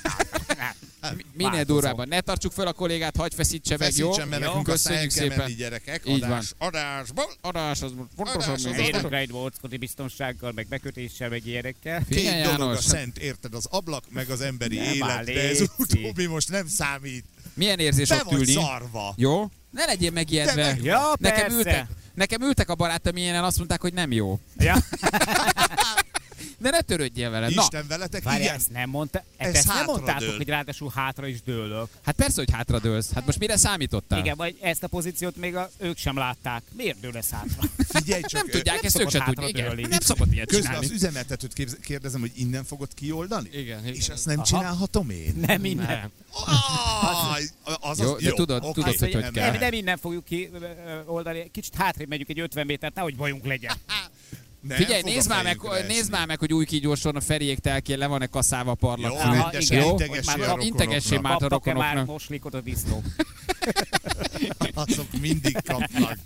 Hát, 1.01 1.15
Mi- 1.15 1.25
Minél 1.33 1.63
durvábban. 1.63 2.07
Ne 2.07 2.21
tartsuk 2.21 2.51
fel 2.51 2.67
a 2.67 2.73
kollégát, 2.73 3.15
hagyj 3.15 3.35
feszítse 3.35 3.77
meg, 3.77 3.93
jó? 3.95 4.11
Feszítsen, 4.11 4.31
Jó, 4.33 4.45
nekünk 4.47 4.67
el 4.67 4.73
köszönjük 4.73 5.11
szépen. 5.11 5.55
gyerekek. 5.57 6.01
Így 6.05 6.23
Adás, 6.23 6.51
adásból. 6.57 7.31
Adás, 7.41 7.81
az 7.81 7.91
fontosabb, 8.15 8.41
Adás, 8.41 8.53
az 8.53 8.65
Adás. 8.65 8.87
érenkre 8.87 9.17
egy 9.17 9.29
volt 9.29 9.79
biztonsággal, 9.79 10.51
meg 10.55 10.67
bekötéssel, 10.67 11.29
meg 11.29 11.45
ilyenekkel. 11.45 12.03
Két 12.09 12.43
dolog 12.43 12.61
a 12.61 12.65
János, 12.65 12.83
szent, 12.83 13.17
érted? 13.17 13.53
Az 13.53 13.65
ablak, 13.69 14.03
meg 14.09 14.29
az 14.29 14.41
emberi 14.41 14.75
élet, 14.81 15.25
de 15.25 15.49
ez 15.49 15.61
utóbbi 15.77 16.25
most 16.25 16.49
nem 16.49 16.67
számít. 16.67 17.25
milyen 17.53 17.79
érzés 17.79 18.09
Be 18.09 18.21
ott 18.25 18.31
ülni? 18.31 18.51
szarva. 18.53 19.13
Jó? 19.17 19.49
Ne 19.71 19.85
legyél 19.85 20.11
megijedve. 20.11 20.65
Meg- 20.65 20.83
Ja, 20.83 21.13
Nekem 21.19 21.51
ültek, 21.51 21.85
nekem 22.13 22.41
ültek 22.41 22.69
a 22.69 22.75
barátom 22.75 23.15
ilyenen, 23.15 23.43
azt 23.43 23.57
mondták, 23.57 23.81
hogy 23.81 23.93
nem 23.93 24.11
jó. 24.11 24.39
Ja. 24.57 24.75
De 26.61 26.69
ne 26.69 26.81
törődjél 26.81 27.29
vele. 27.29 27.49
Na, 27.49 27.61
Isten 27.61 27.85
veletek, 27.87 28.23
Várj, 28.23 28.41
igen. 28.41 28.55
ezt 28.55 28.71
nem 28.71 28.89
mondta, 28.89 29.23
Ez 29.37 29.47
ezt, 29.47 29.55
ezt 29.55 29.67
nem 29.67 29.75
hátra 29.75 29.91
mondtátok, 29.91 30.27
dől. 30.27 30.37
hogy 30.37 30.47
ráadásul 30.47 30.91
hátra 30.95 31.27
is 31.27 31.41
dőlök. 31.41 31.87
hát 32.05 32.15
persze, 32.15 32.35
hogy 32.35 32.51
hátradőlsz. 32.51 33.11
Hát 33.13 33.25
most 33.25 33.39
mire 33.39 33.57
számítottál? 33.57 34.19
Igen, 34.19 34.37
vagy 34.37 34.57
ezt 34.61 34.83
a 34.83 34.87
pozíciót 34.87 35.35
még 35.35 35.55
a, 35.55 35.69
ők 35.77 35.97
sem 35.97 36.17
látták. 36.17 36.61
Miért 36.75 36.99
dől 36.99 37.17
ez 37.17 37.29
hátra? 37.29 37.69
Figyelj 37.87 38.21
csak, 38.21 38.41
Nem 38.41 38.49
tudják, 38.51 38.75
Nem 38.75 38.85
ezt 38.85 38.99
ők 38.99 39.09
szabad 39.09 39.11
se 39.11 39.19
hátra 39.19 39.33
tudják. 39.33 39.57
Igen, 39.65 39.75
dőlni. 39.75 39.89
nem 39.89 39.99
szabad 39.99 40.33
ilyet 40.33 40.47
közben 40.47 40.65
csinálni. 40.65 40.85
az 40.85 40.91
üzemeltetőt 40.91 41.53
képz- 41.53 41.77
kérdezem, 41.83 42.19
hogy 42.19 42.31
innen 42.35 42.63
fogod 42.63 42.89
kioldani? 42.93 43.49
Igen, 43.51 43.79
igen. 43.83 43.93
És 43.95 44.09
azt 44.09 44.25
nem 44.25 44.35
Aha. 44.39 44.45
csinálhatom 44.45 45.09
én? 45.09 45.33
Nem 45.47 45.65
innen. 45.65 46.11
Az 47.79 47.99
Jó, 47.99 48.13
az, 48.13 48.21
de 48.23 48.31
tudod- 48.31 48.63
oké, 48.63 48.71
tudod, 48.81 48.97
hogy 48.99 49.13
hogy 49.13 49.21
nem, 49.21 49.31
kell. 49.33 49.57
nem 49.59 49.73
innen 49.73 49.97
fogjuk 49.97 50.25
ki 50.25 50.49
ö, 50.53 50.57
ö, 50.63 50.67
oldani, 51.05 51.49
kicsit 51.53 51.75
hátrébb 51.75 52.07
megyünk 52.07 52.29
egy 52.29 52.39
50 52.39 52.65
métert, 52.65 52.93
nehogy 52.95 53.15
bajunk 53.15 53.45
legyen. 53.45 53.73
Nem 54.61 54.77
Figyelj, 54.77 55.01
nézd 55.01 55.29
már, 55.29 55.43
meg, 55.43 55.59
nézd 55.87 56.11
már 56.11 56.27
meg, 56.27 56.39
hogy 56.39 56.53
új 56.53 56.65
kígyorson 56.65 57.15
a 57.15 57.21
Feriék 57.21 57.59
telkén 57.59 57.97
le 57.97 58.07
van-e 58.07 58.25
kaszálva 58.25 58.71
a 58.71 58.75
parlag. 58.75 59.11
Jó, 59.11 59.17
Aha, 59.17 59.51
igen. 59.59 59.83
integessél 59.83 60.37
Már 60.37 60.49
a 60.49 60.51
kap- 60.51 60.63
integessél 60.63 61.17
rokonoknak. 61.17 61.21
már. 61.23 61.33
a 61.33 61.37
Kaptak-e 61.49 61.73
már 61.73 61.83
rokonoknak. 61.83 62.05
moslékot 62.15 62.53
a 62.53 62.61
disznók? 62.61 63.05
Azok 64.73 65.07
mindig 65.21 65.57
kapnak. 65.65 66.17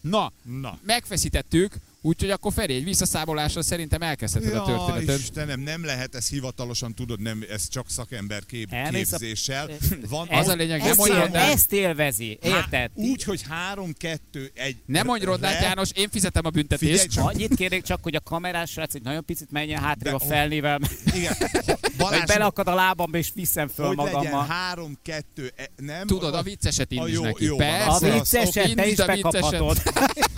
Na, 0.00 0.32
Na. 0.60 0.78
megfeszítettük, 0.82 1.74
úgyhogy 2.06 2.30
akkor 2.30 2.52
Feri, 2.52 2.74
egy 2.74 2.84
visszaszámolásra 2.84 3.62
szerintem 3.62 4.02
elkezdheted 4.02 4.52
a 4.52 4.54
Ja, 4.56 4.62
történetet. 4.64 5.18
Istenem, 5.18 5.60
nem 5.60 5.84
lehet 5.84 6.14
ez 6.14 6.28
hivatalosan, 6.28 6.94
tudod, 6.94 7.20
nem, 7.20 7.44
ez 7.50 7.68
csak 7.68 7.90
szakember 7.90 8.42
kép, 8.46 8.72
Elmész 8.72 9.12
a- 9.12 9.16
képzéssel. 9.16 9.70
Van 10.08 10.28
Az 10.28 10.48
a 10.48 10.54
lényeg, 10.54 10.80
nem 10.82 10.94
él, 11.06 11.12
el. 11.14 11.36
ezt 11.36 11.72
élvezi, 11.72 12.38
érted? 12.42 12.90
Úgy, 12.94 13.22
hogy 13.22 13.42
három, 13.48 13.92
kettő, 13.98 14.50
egy. 14.54 14.76
Nem 14.86 15.06
mondj 15.06 15.24
rodát, 15.24 15.52
re- 15.52 15.60
János, 15.66 15.90
én 15.94 16.08
fizetem 16.10 16.42
a 16.44 16.48
Figyelj 16.48 16.66
büntetést. 16.78 17.10
csak. 17.10 17.24
Annyit 17.28 17.54
kérnék 17.54 17.82
csak, 17.82 18.02
hogy 18.02 18.14
a 18.14 18.20
kamerás 18.20 18.70
srác 18.70 18.94
egy 18.94 19.02
nagyon 19.02 19.24
picit 19.24 19.50
menjen 19.50 19.80
hátrébb 19.82 20.14
a 20.14 20.18
felnével, 20.18 20.80
Igen. 21.14 21.36
Balázs, 21.98 22.24
belakad 22.24 22.68
a 22.68 22.74
lábamba 22.74 23.18
és 23.18 23.30
viszem 23.34 23.68
föl 23.68 23.86
hogy 23.86 23.96
legyen 23.96 24.12
magammal. 24.12 24.46
három, 24.46 24.98
kettő, 25.02 25.52
e- 25.56 25.68
nem? 25.76 26.06
Tudod, 26.06 26.34
a 26.34 26.42
vicceset 26.42 26.90
A 26.90 26.94
indíts 26.94 27.14
jó- 27.14 27.22
neki. 27.22 27.46
A 27.46 27.56
Persze, 27.56 27.90
az- 27.90 28.00
vicceset 28.12 28.74
te 28.74 28.86
is 28.86 28.98
a 28.98 29.12
vicceset. 29.12 29.82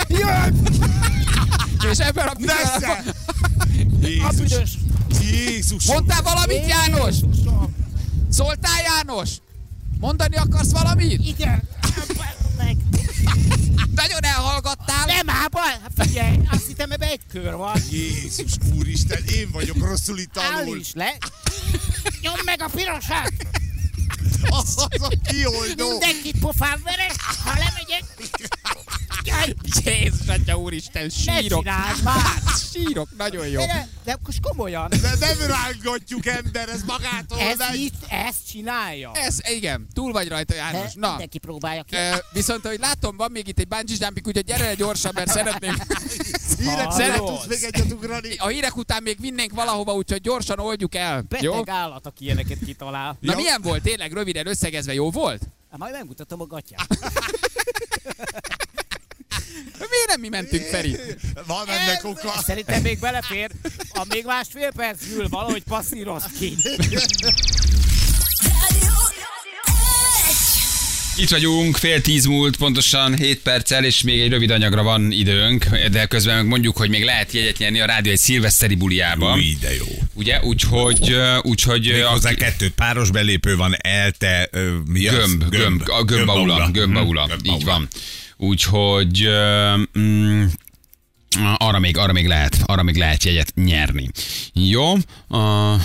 És 1.91 1.99
ebben 1.99 2.27
a 2.27 2.35
pillanatban... 2.35 3.15
Jézus! 4.01 4.37
büdös! 4.37 4.71
Jézus! 5.21 5.85
Mondtál 5.85 6.23
valamit, 6.23 6.67
János? 6.67 7.15
Szóltál, 8.31 8.83
János? 8.83 9.31
Mondani 10.01 10.37
akarsz 10.37 10.71
valamit? 10.71 11.21
Igen. 11.27 11.63
Meg. 12.57 12.77
Nagyon 13.95 14.25
elhallgattál. 14.25 15.07
Nem 15.07 15.31
ám 15.31 15.47
baj, 15.51 15.77
hát 15.83 16.07
figyelj, 16.07 16.39
azt 16.51 16.67
hittem 16.67 16.91
ebbe 16.91 17.07
egy 17.07 17.21
kör 17.33 17.55
van. 17.55 17.81
Jézus 17.91 18.53
úristen, 18.75 19.25
én 19.25 19.49
vagyok 19.53 19.77
rosszul 19.79 20.19
itt 20.19 20.37
alul. 20.37 20.79
is 20.79 20.93
le. 20.95 21.17
Nyomd 22.21 22.45
meg 22.45 22.63
a 22.63 22.69
pirosat! 22.75 23.33
Az, 24.49 24.75
az 24.77 25.03
a 25.03 25.09
kioldó. 25.29 25.91
Mindenkit 25.91 26.39
pofán 26.39 26.81
verek, 26.85 27.15
ha 27.45 27.53
lemegyek. 27.59 28.05
Jaj, 29.27 29.55
Jézus, 29.85 30.27
atya 30.29 30.57
úristen, 30.59 31.03
ne 31.03 31.09
sírok. 31.39 31.63
csináld 31.63 32.03
már! 32.03 32.23
Sírok, 32.73 33.09
nagyon 33.17 33.47
jó. 33.49 33.61
De, 33.61 33.67
ne- 33.67 33.87
de 34.05 34.17
most 34.25 34.41
komolyan. 34.41 34.89
De 35.01 35.15
nem 35.21 35.37
rángatjuk 35.47 36.27
ember, 36.27 36.69
ez 36.69 36.83
magától 36.87 37.39
Ez 37.39 37.59
megy. 37.59 37.81
itt, 37.81 38.05
ezt 38.09 38.49
csinálja. 38.51 39.11
Ez, 39.15 39.39
igen, 39.49 39.87
túl 39.93 40.13
vagy 40.13 40.29
rajta, 40.29 40.55
János. 40.55 40.93
De 40.95 41.01
Na, 41.01 41.09
Mindenki 41.09 41.39
próbálja 41.39 41.83
ki. 41.83 41.97
e, 41.97 42.25
viszont, 42.33 42.65
ahogy 42.65 42.79
látom, 42.79 43.17
van 43.17 43.31
még 43.31 43.49
itt 43.49 43.59
egy 43.59 43.69
bungee 43.69 43.97
jumping, 43.99 44.27
úgyhogy 44.27 44.45
gyere 44.45 44.75
gyorsan, 44.75 45.11
mert 45.15 45.31
szeretném. 45.31 45.75
Hírek 46.59 46.75
Hallod? 46.77 46.93
szeret 46.93 47.17
tudsz 47.25 47.47
még 47.47 47.63
egyet 47.63 47.93
ugrani. 47.93 48.37
A 48.37 48.47
hírek 48.47 48.77
után 48.77 49.03
még 49.03 49.21
vinnénk 49.21 49.53
valahova, 49.53 49.93
úgyhogy 49.95 50.21
gyorsan 50.21 50.59
oldjuk 50.59 50.95
el. 50.95 51.25
Jó? 51.41 51.53
Beteg 51.53 51.69
állat, 51.75 52.07
aki 52.07 52.25
ilyeneket 52.25 52.59
kitalál. 52.65 53.17
Na 53.21 53.31
Ja. 53.33 53.37
milyen 53.37 53.63
volt? 53.63 53.83
Tényleg 53.83 54.13
röviden 54.13 54.47
összegezve 54.47 54.95
jó 54.95 55.11
volt? 55.11 55.43
Hát 55.71 55.79
majd 55.79 55.93
megmutatom 55.93 56.41
a 56.41 56.47
gatyát. 56.47 56.87
Miért 59.79 60.07
nem 60.09 60.21
mi 60.21 60.29
mentünk, 60.29 60.63
Feri? 60.63 60.97
Van 61.47 61.69
ennek 61.69 62.05
oka. 62.05 62.35
Szerintem 62.47 62.83
még 62.83 62.99
belefér. 62.99 63.51
A 63.93 64.03
még 64.09 64.25
másfél 64.25 64.71
perc 64.77 64.99
ül, 65.17 65.29
valahogy 65.29 65.63
passzíroz 65.63 66.25
ki. 66.39 66.57
Itt 71.19 71.29
vagyunk, 71.29 71.77
fél 71.77 72.01
tíz 72.01 72.25
múlt, 72.25 72.57
pontosan 72.57 73.17
7 73.17 73.41
perccel, 73.41 73.85
és 73.85 74.03
még 74.03 74.21
egy 74.21 74.31
rövid 74.31 74.51
anyagra 74.51 74.83
van 74.83 75.13
időnk, 75.13 75.65
de 75.91 76.07
közben 76.07 76.37
meg 76.37 76.47
mondjuk, 76.47 76.77
hogy 76.77 76.89
még 76.91 77.05
lehet 77.05 77.33
jegyet 77.33 77.59
nyerni 77.59 77.81
a 77.81 77.85
rádió 77.87 78.13
egy 78.13 78.19
szilveszteri 78.19 78.75
buliában. 78.75 79.33
Új, 79.39 79.57
de 79.61 79.75
jó. 79.75 79.85
Ugye? 80.15 80.41
Úgyhogy, 80.43 81.17
úgyhogy 81.43 81.89
ö, 81.89 81.93
Méghozzá 81.93 82.29
aki- 82.31 82.39
kettőt 82.39 82.73
páros 82.73 83.11
belépő 83.11 83.57
van, 83.57 83.77
elte, 83.79 84.51
mi 84.87 85.07
az? 85.09 85.15
gömb, 85.15 85.49
gömb, 85.49 85.83
a 85.89 86.03
gömbaula, 86.05 86.71
gömbaula, 86.73 87.27
Mhm, 87.27 87.55
így 87.57 87.65
van. 87.65 87.89
Úgyhogy 88.37 89.29
mm, 89.99 90.45
arra 91.57 91.79
még, 91.79 91.97
arra 91.97 92.13
még 92.13 92.27
lehet, 92.27 92.63
arra 92.67 92.83
még 92.83 92.97
lehet 92.97 93.25
jegyet 93.25 93.55
nyerni. 93.55 94.11
Jó, 94.53 94.93
uh, 94.93 95.01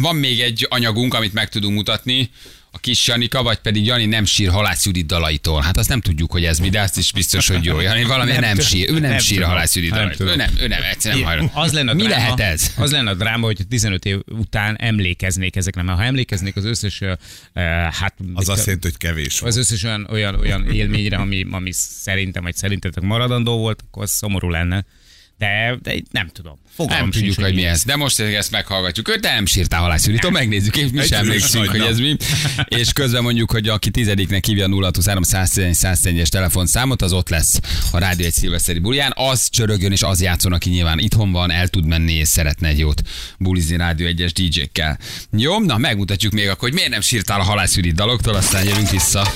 van 0.00 0.16
még 0.16 0.40
egy 0.40 0.66
anyagunk, 0.70 1.14
amit 1.14 1.32
meg 1.32 1.48
tudunk 1.48 1.74
mutatni, 1.74 2.30
a 2.70 2.78
kis 2.78 3.06
Janika, 3.06 3.42
vagy 3.42 3.58
pedig 3.58 3.84
Jani 3.84 4.06
nem 4.06 4.24
sír 4.24 4.50
Halász 4.50 4.86
Judit 4.86 5.06
dalaitól. 5.06 5.60
Hát 5.60 5.76
azt 5.76 5.88
nem 5.88 6.00
tudjuk, 6.00 6.30
hogy 6.30 6.44
ez 6.44 6.58
mi, 6.58 6.68
de 6.68 6.80
azt 6.80 6.96
is 6.98 7.12
biztos, 7.12 7.48
hogy 7.48 7.64
jó. 7.64 7.80
Jani 7.80 8.04
valami 8.04 8.30
nem, 8.30 8.40
Nem 8.40 8.58
sír. 8.58 8.90
Ő 8.90 8.98
nem, 8.98 9.10
Nem 9.10 9.18
sír 9.18 9.36
tudom. 9.36 9.50
Halász 9.50 9.74
Judit 9.74 9.90
Nem 9.90 10.00
dalaitól. 10.00 10.26
Ő 10.26 10.36
nem, 10.36 10.50
ő 10.60 10.66
nem, 10.66 10.82
egyszerűen 10.82 11.20
nem 11.20 11.28
hajlandó. 11.28 11.60
Az 11.60 11.72
lenne 11.72 11.90
a 11.90 11.94
Mi 11.94 12.02
dráma, 12.02 12.14
lehet 12.14 12.40
ez? 12.40 12.72
Az 12.76 12.90
lenne 12.90 13.10
a 13.10 13.14
dráma, 13.14 13.46
hogy 13.46 13.66
15 13.68 14.04
év 14.04 14.18
után 14.26 14.76
emlékeznék 14.76 15.56
ezekre, 15.56 15.82
mert 15.82 15.98
ha 15.98 16.04
emlékeznék 16.04 16.56
az 16.56 16.64
összes, 16.64 17.00
uh, 17.00 17.12
hát... 17.90 18.14
Az 18.34 18.48
azt 18.48 18.64
jelenti, 18.66 18.88
hogy 18.88 18.96
kevés 18.96 19.38
volt. 19.38 19.52
az 19.52 19.58
összes 19.58 19.82
olyan, 19.82 20.06
olyan, 20.10 20.34
olyan 20.34 20.70
élményre, 20.70 21.16
ami, 21.16 21.46
ami 21.50 21.70
szerintem, 21.72 22.42
vagy 22.42 22.56
szerintetek 22.56 23.02
maradandó 23.02 23.58
volt, 23.58 23.82
akkor 23.88 24.02
az 24.02 24.10
szomorú 24.10 24.48
lenne. 24.48 24.84
De, 25.38 25.78
de 25.82 25.94
nem 26.10 26.28
tudom. 26.28 26.58
Fogalmam 26.74 27.02
Nem 27.02 27.10
tudjuk, 27.10 27.44
hogy 27.44 27.54
mi 27.54 27.64
ez. 27.64 27.84
De 27.84 27.96
most 27.96 28.20
ezt 28.20 28.50
meghallgatjuk. 28.50 29.08
Őt 29.08 29.22
nem 29.22 29.46
sírtál 29.46 29.80
Halász 29.80 30.06
Juditól, 30.06 30.30
megnézzük, 30.30 30.76
és 30.76 30.90
mi 30.92 31.02
sem 31.02 31.18
emlékszünk, 31.18 31.68
hogy 31.68 31.80
ez 31.80 31.98
mi. 31.98 32.16
És 32.80 32.92
közben 32.92 33.22
mondjuk, 33.22 33.50
hogy 33.50 33.68
aki 33.68 33.90
tizediknek 33.90 34.44
hívja 34.44 34.64
a 34.64 34.68
0623 34.68 35.72
111 35.72 36.20
es 36.20 36.28
telefonszámot, 36.28 37.02
az 37.02 37.12
ott 37.12 37.28
lesz 37.28 37.60
a 37.92 37.98
Rádió 37.98 38.26
egy 38.26 38.32
szilveszteri 38.32 38.78
bulján. 38.78 39.12
Az 39.16 39.48
csörögjön, 39.48 39.92
és 39.92 40.02
az 40.02 40.22
játszon, 40.22 40.52
aki 40.52 40.70
nyilván 40.70 40.98
itthon 40.98 41.32
van, 41.32 41.50
el 41.50 41.68
tud 41.68 41.86
menni, 41.86 42.12
és 42.12 42.28
szeretne 42.28 42.68
egy 42.68 42.78
jót 42.78 43.02
bulizni 43.38 43.76
Rádió 43.76 44.08
1-es 44.10 44.30
DJ-kkel. 44.34 44.98
Jó, 45.36 45.60
na 45.60 45.78
megmutatjuk 45.78 46.32
még 46.32 46.48
akkor, 46.48 46.68
hogy 46.68 46.72
miért 46.72 46.90
nem 46.90 47.00
sírtál 47.00 47.40
a 47.40 47.44
Halász 47.44 47.76
Judit 47.76 47.94
daloktól, 47.94 48.34
aztán 48.34 48.64
jövünk 48.64 48.90
vissza. 48.90 49.32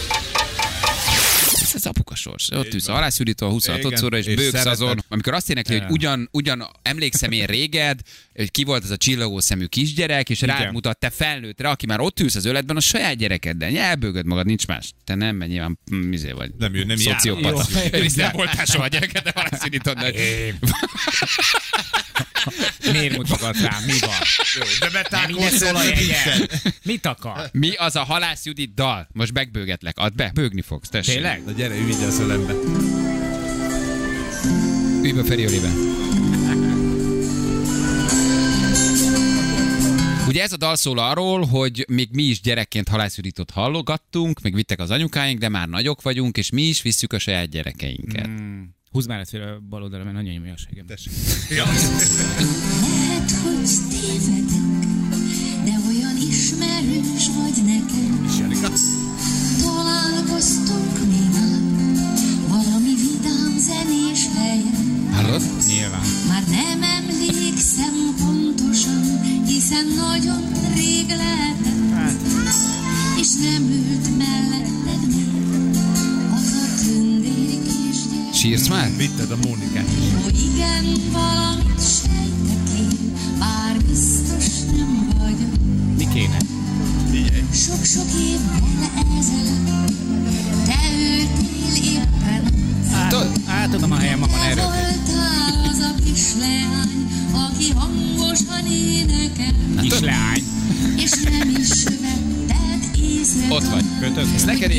Ez 2.24 2.30
sors. 2.30 2.50
Ott 2.50 2.74
ülsz 2.74 2.88
a 2.88 2.92
halászűrítől 2.92 3.48
26 3.48 3.84
Igen, 3.84 3.98
szóra, 3.98 4.16
és, 4.16 4.26
és 4.26 4.34
bőgsz 4.34 4.64
azon. 4.64 5.04
Amikor 5.08 5.34
azt 5.34 5.50
énekli, 5.50 5.78
hogy 5.78 5.90
ugyan, 5.90 6.28
ugyan 6.32 6.66
emlékszem 6.82 7.32
én 7.32 7.46
réged, 7.46 8.00
hogy 8.34 8.50
ki 8.50 8.64
volt 8.64 8.84
az 8.84 8.90
a 8.90 8.96
csillagó 8.96 9.40
szemű 9.40 9.64
kisgyerek, 9.64 10.30
és 10.30 10.40
rád 10.40 10.60
Igen. 10.60 10.72
mutat 10.72 10.98
te 10.98 11.10
felnőttre, 11.10 11.68
aki 11.68 11.86
már 11.86 12.00
ott 12.00 12.20
ülsz 12.20 12.34
az 12.34 12.44
öletben, 12.44 12.76
a 12.76 12.80
saját 12.80 13.16
gyerekeddel. 13.16 13.76
Elbőgöd 13.76 14.26
magad, 14.26 14.46
nincs 14.46 14.66
más. 14.66 14.92
Te 15.04 15.14
nem, 15.14 15.36
mert 15.36 15.50
nyilván 15.50 15.78
mm, 15.94 16.12
izé 16.12 16.30
vagy. 16.30 16.50
Nem, 16.58 16.74
ő 16.74 16.84
nem 16.84 16.96
Szociopat. 16.96 17.70
Jó. 17.92 18.00
Nem 18.22 18.30
voltál 18.32 18.64
soha 18.64 18.88
gyereked, 18.88 19.22
de 19.22 19.32
halászűrítod. 19.34 19.96
Miért 22.92 23.16
mutogat 23.16 23.60
rám? 23.60 23.82
Mi 23.86 23.98
van? 24.00 24.10
De 24.90 25.50
szól 25.50 25.76
a 25.76 25.82
jegye. 25.82 26.46
Mit 26.82 27.06
akar? 27.06 27.48
Mi 27.52 27.74
az 27.74 27.96
a 27.96 28.04
halász 28.04 28.44
Judit 28.44 28.74
dal? 28.74 29.08
Most 29.12 29.32
megbőgetlek. 29.32 29.98
Add 29.98 30.16
be, 30.16 30.30
bőgni 30.34 30.62
fogsz, 30.62 30.88
tessék. 30.88 31.14
Tényleg? 31.14 31.44
Na 31.44 31.52
gyere, 31.52 31.74
a 31.74 32.10
szölembe. 32.12 32.54
Ülj 35.02 35.12
be 35.12 35.24
Feri 35.24 35.46
Oliver. 35.46 35.70
Ugye 40.28 40.42
ez 40.42 40.52
a 40.52 40.56
dal 40.56 40.76
szól 40.76 40.98
arról, 40.98 41.44
hogy 41.44 41.84
még 41.88 42.08
mi 42.12 42.22
is 42.22 42.40
gyerekként 42.40 42.88
halászürítót 42.88 43.50
hallogattunk, 43.50 44.40
még 44.40 44.54
vittek 44.54 44.80
az 44.80 44.90
anyukáink, 44.90 45.38
de 45.38 45.48
már 45.48 45.68
nagyok 45.68 46.02
vagyunk, 46.02 46.36
és 46.36 46.50
mi 46.50 46.62
is 46.62 46.82
visszük 46.82 47.12
a 47.12 47.18
saját 47.18 47.48
gyerekeinket. 47.48 48.28
Mm. 48.28 48.62
Húzd 48.90 49.08
már 49.08 49.20
ezt 49.20 49.34
a 49.34 49.60
bal 49.68 49.82
oldalra, 49.82 50.04
mert 50.04 50.16
nagyon 50.16 50.32
nyomja 50.32 50.52
a 50.52 50.56
segem. 50.56 50.84
Lehet, 52.80 53.30
hogy 53.30 53.68
tévedek, 53.90 54.44
de 55.64 55.72
olyan 55.88 56.16
ismerős 56.30 57.26
vagy 57.36 57.64
nekem. 57.64 57.71
Sírsz 78.42 78.68
már? 78.68 78.90
Vitted 78.96 79.30
a 79.30 79.36
Mónikát. 79.36 79.86
Hogy 80.22 80.50
igen, 80.54 80.84
valamit 81.12 81.80
sejtek 81.80 82.78
én, 82.78 83.14
bár 83.38 83.76
biztos 83.88 84.46
nem 84.76 85.08
vagyok. 85.18 85.54
Mi 85.96 86.08
kéne? 86.12 86.36
Sok-sok 87.52 88.04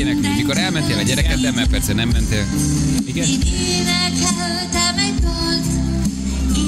Énekli, 0.04 0.28
mikor 0.36 0.58
elmentél 0.58 0.98
a 0.98 1.02
gyerekeddel, 1.02 1.52
mert 1.52 1.70
persze 1.70 1.92
nem 1.92 2.08
mentél. 2.08 2.46
Igen? 3.06 3.24
Én 3.24 3.40
énekeltem 3.40 4.98
egy 4.98 5.14
dalt, 5.20 5.66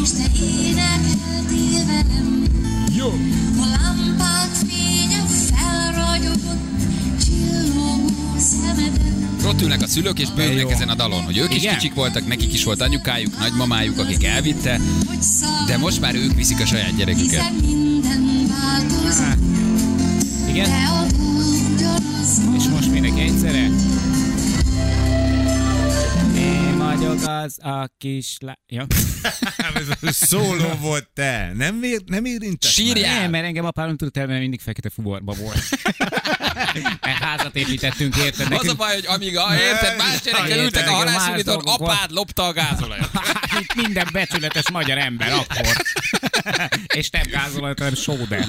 és 0.03 0.11
te 0.11 0.45
énekeltél 0.45 1.87
velem. 1.87 2.45
Jó. 2.97 3.07
A 3.61 3.67
lámpák 3.67 4.51
fénye 4.69 5.25
felragyogott, 5.49 6.81
csillogó 7.25 8.35
szemeden. 8.39 9.39
Ott 9.47 9.63
ülnek 9.63 9.83
a 9.83 9.87
szülők, 9.87 10.19
és 10.19 10.31
bőgnek 10.31 10.71
ezen 10.71 10.89
a 10.89 10.95
dalon, 10.95 11.23
hogy 11.23 11.37
ők 11.39 11.55
is 11.55 11.63
Igen? 11.63 11.75
kicsik 11.75 11.95
voltak, 11.95 12.27
nekik 12.27 12.53
is 12.53 12.65
volt 12.65 12.81
anyukájuk, 12.81 13.39
nagymamájuk, 13.39 13.99
akik 13.99 14.25
elvitte, 14.25 14.81
de 15.67 15.77
most 15.77 16.01
már 16.01 16.15
ők 16.15 16.35
viszik 16.35 16.61
a 16.61 16.67
saját 16.67 16.97
gyereküket. 16.97 17.53
Igen? 20.49 20.71
És 22.57 22.69
most 22.69 22.91
mindenki 22.91 23.21
egyszerre? 23.21 23.71
Én 26.37 26.79
vagyok 26.79 27.19
az 27.27 27.59
a 27.75 27.91
kis 27.99 28.37
lá... 28.41 28.59
Ja. 28.67 28.87
Ez 30.03 30.17
szóló 30.17 30.69
volt 30.81 31.09
te. 31.15 31.53
Nem, 31.55 31.83
ér, 31.83 32.03
nem 32.07 32.25
érintett 32.25 32.71
Sírjál! 32.71 33.21
Nem, 33.21 33.31
mert 33.31 33.45
engem 33.45 33.65
apám 33.65 33.87
nem 33.87 33.97
tudott 33.97 34.17
elmenni, 34.17 34.39
mindig 34.39 34.61
fekete 34.61 34.91
fuvarba 34.91 35.35
volt. 35.35 35.59
Mert 37.01 37.23
házat 37.23 37.57
építettünk, 37.57 38.17
érted? 38.17 38.41
Az 38.41 38.47
a 38.47 38.49
Nekünk... 38.49 38.77
baj, 38.77 38.95
hogy 38.95 39.07
amíg 39.07 39.37
a, 39.37 39.55
érted, 39.55 39.97
más 39.97 40.21
gyerekkel 40.21 40.59
ültek 40.59 40.89
a 40.89 41.43
dolgok 41.43 41.81
apád 41.81 42.11
lopta 42.11 42.45
a 42.45 42.53
gázolajat. 42.53 43.11
Mint 43.55 43.75
minden 43.75 44.09
becsületes 44.13 44.71
magyar 44.71 44.99
ember 44.99 45.33
akkor. 45.33 45.85
És 46.95 47.11
nem 47.11 47.23
gázolajt, 47.31 47.79
hanem 47.79 47.95
sóder. 47.95 48.47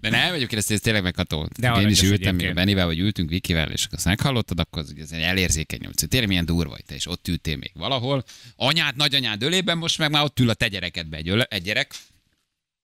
De 0.00 0.10
nem, 0.10 0.34
egyébként 0.34 0.60
ezt, 0.60 0.70
ezt 0.70 0.82
tényleg 0.82 1.02
megható. 1.02 1.48
De 1.58 1.72
Én 1.80 1.88
is 1.88 2.02
ültem, 2.02 2.34
még. 2.34 2.54
Benivel, 2.54 2.86
vagy 2.86 2.98
ültünk 2.98 3.28
Vikivel, 3.28 3.70
és 3.70 3.86
azt 3.90 4.04
meghallottad, 4.04 4.60
akkor 4.60 4.82
az, 4.82 4.90
ugye 4.90 5.02
ez 5.02 5.10
egy 5.10 5.22
elérzékeny 5.22 5.78
nyolc. 5.82 6.08
Tényleg 6.08 6.28
milyen 6.28 6.44
durva 6.44 6.70
vagy 6.70 6.84
te, 6.84 6.94
és 6.94 7.06
ott 7.06 7.28
ültél 7.28 7.56
még 7.56 7.70
valahol. 7.74 8.24
Anyád, 8.56 8.96
nagyanyád 8.96 9.42
ölében, 9.42 9.78
most 9.78 9.98
meg 9.98 10.10
már 10.10 10.22
ott 10.22 10.40
ül 10.40 10.50
a 10.50 10.54
te 10.54 10.68
gyerekedbe 10.68 11.16
egy, 11.16 11.46
egy 11.48 11.62
gyerek. 11.62 11.94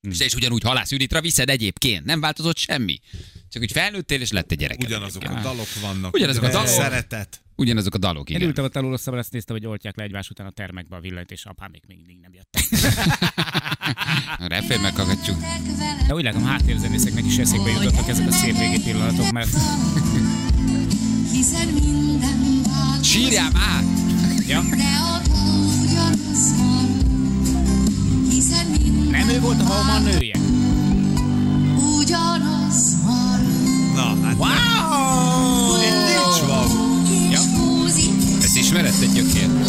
És 0.09 0.17
te 0.17 0.25
is 0.25 0.33
ugyanúgy 0.33 0.63
halászűritra 0.63 1.21
viszed 1.21 1.49
egyébként. 1.49 2.05
Nem 2.05 2.19
változott 2.19 2.57
semmi. 2.57 2.99
Csak 3.49 3.61
úgy 3.61 3.71
felnőttél, 3.71 4.21
és 4.21 4.31
lett 4.31 4.51
egy 4.51 4.57
gyerek. 4.57 4.79
Ugyanazok 4.79 5.23
a 5.23 5.39
dalok 5.41 5.67
vannak. 5.81 6.13
Ugyanazok 6.13 6.43
a 6.43 6.49
dalok. 6.49 6.67
Szeretet. 6.67 7.41
Ugyanazok 7.55 7.95
a 7.95 7.97
dalok, 7.97 8.29
Én 8.29 8.35
igen. 8.35 8.47
ültem 8.47 8.63
ott 8.63 8.75
alul, 8.75 8.93
azt 8.93 9.31
néztem, 9.31 9.55
hogy 9.55 9.65
oltják 9.65 9.97
le 9.97 10.03
egymás 10.03 10.29
után 10.29 10.47
a 10.47 10.51
termekbe 10.51 10.95
a 10.95 10.99
villanyt, 10.99 11.31
és 11.31 11.45
apám 11.45 11.69
még 11.71 11.81
mindig 11.87 12.17
nem 12.21 12.31
jöttek. 12.33 12.93
A 14.37 14.47
refén 14.53 14.79
meghallgatjuk. 14.79 15.37
De 16.07 16.13
úgy 16.13 16.23
látom, 16.23 16.43
háttérzenészeknek 16.43 17.25
is 17.25 17.37
eszékbe 17.37 17.69
jutottak 17.69 18.07
ezek 18.07 18.27
a 18.27 18.31
szép 18.31 18.57
régi 18.57 18.81
pillanatok, 18.83 19.31
mert 19.31 19.49
Sírjál 23.03 23.51
már! 23.51 23.83
ja, 24.47 24.61
de 24.81 24.83
a 24.83 25.21
ugyanaz. 25.83 27.20
Nem 29.11 29.29
ő 29.29 29.39
volt 29.39 29.61
a 29.61 29.63
Halma 29.63 29.99
nője. 29.99 30.35
ugyanaz 31.99 32.95
marad. 33.05 33.93
Na, 33.95 34.17
hát 34.25 34.35
wow! 34.37 35.77
Itt 35.77 36.05
nincs 36.07 36.39
van. 36.47 36.67
Húzik, 37.55 38.11
Ezt 38.43 38.57
ismered, 38.57 38.93
te 38.99 39.05
gyökér? 39.05 39.47
Nem 39.47 39.61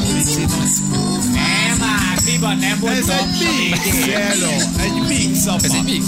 már, 1.78 2.18
mi 2.24 2.38
van, 2.40 2.56
nem 2.56 2.78
volt 2.80 2.96
Ez 2.96 3.08
egy 3.08 3.26
mix. 3.26 4.06
Jelo. 4.06 4.50
Egy 4.78 5.02
mix, 5.08 5.46
apa. 5.46 5.64
Ez 5.64 5.72
egy 5.72 5.84
mix. 5.84 6.04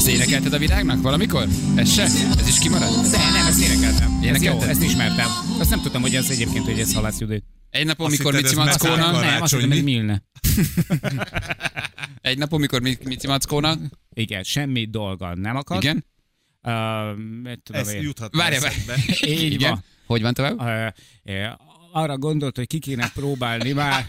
Ezt 0.00 0.08
énekelted 0.08 0.52
a 0.52 0.58
virágnak 0.58 1.02
valamikor? 1.02 1.48
Ez 1.76 1.92
se? 1.92 2.02
Ez 2.38 2.48
is 2.48 2.58
kimaradt? 2.58 3.10
De 3.10 3.16
nem, 3.16 3.46
ezt 3.46 3.60
énekeltem. 3.62 4.08
Ez 4.12 4.22
jó, 4.22 4.28
Énekelted? 4.28 4.68
ezt 4.68 4.82
ismertem. 4.82 5.26
Azt 5.58 5.70
nem 5.70 5.80
tudtam, 5.80 6.00
hogy 6.02 6.14
ez 6.14 6.30
egyébként, 6.30 6.64
hogy 6.64 6.80
ez 6.80 6.94
Halász 6.94 7.18
Judit. 7.18 7.44
Egy 7.70 7.86
napon, 7.86 8.06
Azt 8.06 8.18
mikor 8.18 8.34
hitted, 8.34 8.56
Mici 8.56 8.60
ez 8.60 8.66
Mackónak... 8.66 9.20
Nem, 9.20 9.42
azt 9.42 9.54
hittem, 9.54 9.72
ez 9.72 9.80
Milne. 9.80 10.22
Egy 12.20 12.38
napon, 12.38 12.60
mikor 12.60 12.80
Mi- 12.80 12.98
Mici 13.04 13.26
Mackónak... 13.26 13.78
Igen, 14.14 14.42
semmi 14.42 14.84
dolga 14.84 15.34
nem 15.34 15.56
akad. 15.56 15.82
Igen? 15.82 16.04
Uh, 16.62 17.16
mit 17.42 17.62
tudom 17.62 17.80
Ez 17.80 17.92
én. 17.92 18.02
juthat 18.02 18.36
eszedbe. 18.36 18.96
Így 19.26 19.52
Igen? 19.52 19.70
van. 19.70 19.84
Hogy 20.06 20.22
van 20.22 20.34
tovább? 20.34 20.60
Uh, 21.24 21.44
arra 21.92 22.18
gondolt, 22.18 22.56
hogy 22.56 22.66
ki 22.66 22.78
kéne 22.78 23.10
próbálni 23.14 23.72
már. 23.72 24.06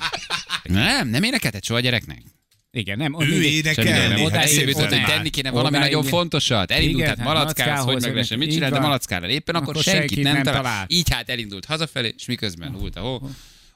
Nem, 0.64 1.08
nem 1.08 1.24
énekelted 1.24 1.64
soha 1.64 1.80
a 1.80 1.82
gyereknek? 1.82 2.22
Igen, 2.74 2.98
nem. 2.98 3.16
Ő 3.20 3.42
énekelni. 3.42 3.90
Hát 3.92 4.20
odáig 4.20 4.44
Eszébe 4.44 4.70
jutott, 4.70 4.90
hogy 4.90 5.04
tenni 5.06 5.30
kéne 5.30 5.50
valami 5.52 5.76
Odáig, 5.78 5.92
nagyon 5.92 6.10
fontosat. 6.10 6.72
Elindult, 6.72 6.96
Igen, 6.98 7.08
hát 7.18 7.26
malackához, 7.26 7.94
hogy 7.94 8.02
meg 8.02 8.12
lehessen 8.12 8.38
mit 8.38 8.52
csinál, 8.52 8.70
de 8.70 8.80
malackára 8.80 9.28
éppen, 9.30 9.56
akkor, 9.56 9.70
Akkor 9.70 9.84
senkit 9.84 10.00
senkit 10.00 10.24
nem 10.24 10.34
nem 10.34 10.44
talált. 10.44 10.64
talált. 10.64 10.92
Így 10.92 11.10
hát 11.14 11.30
elindult 11.30 11.66
hazafelé, 11.66 12.14
és 12.18 12.26
miközben 12.26 12.72
hult 12.72 12.96
a 12.96 13.00
hó. 13.00 13.22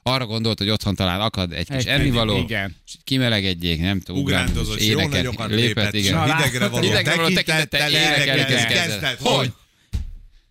Arra 0.02 0.26
gondolt, 0.26 0.58
hogy 0.58 0.70
otthon 0.70 0.94
talán 0.94 1.20
akad 1.20 1.52
egy 1.52 1.68
kis 1.68 1.84
ennivaló, 1.84 2.38
igen. 2.38 2.76
és 2.86 2.92
kimelegedjék, 3.04 3.80
nem 3.80 4.00
tudom, 4.00 4.22
Ugrándozott, 4.22 4.84
jó 4.84 5.08
nagyokat 5.08 5.48
lépett, 5.48 5.58
lépett, 5.58 5.94
igen. 5.94 6.04
és 6.24 6.30
a 6.30 6.36
hidegre 6.36 6.68
való 6.68 6.82
Hidegre 6.82 7.14
való 7.14 7.28
tekintettel 7.34 7.90
énekelni 7.90 8.44
kezdett. 8.44 9.18
Hogy? 9.20 9.52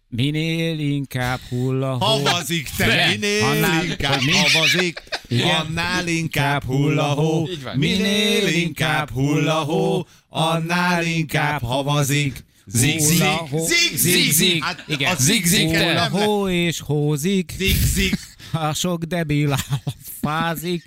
Minél 0.10 0.80
inkább 0.80 1.40
hull 1.50 1.84
a 1.84 1.94
hó. 1.94 2.06
Havazik 2.06 2.70
te, 2.78 2.86
Igen. 2.86 3.10
minél 3.10 3.44
Annál- 3.44 3.84
inkább 3.86 4.22
mi? 4.22 4.32
havazik, 4.32 5.02
Igen. 5.28 5.50
annál 5.50 6.08
inkább 6.08 6.64
hull 6.64 7.00
a 7.00 7.04
hó. 7.14 7.48
Minél 7.76 8.48
inkább 8.48 9.10
hull 9.12 9.50
a 9.50 9.60
hó, 9.64 10.06
annál 10.30 11.06
inkább 11.06 11.62
havazik. 11.62 12.44
Zig, 12.68 13.00
zig, 13.00 13.22
zig, 13.68 13.98
Zig, 13.98 14.32
zig. 14.32 14.64
Hát 14.64 14.84
Igen. 14.88 15.16
zig, 15.18 15.46
zig, 15.46 15.78
hó 16.12 16.50
és 16.50 16.80
hózik. 16.80 17.54
Zig, 17.58 17.76
zig. 17.94 18.18
A 18.52 18.74
sok 18.74 19.04
debil 19.04 19.52
áll, 19.52 19.94
fázik. 20.22 20.86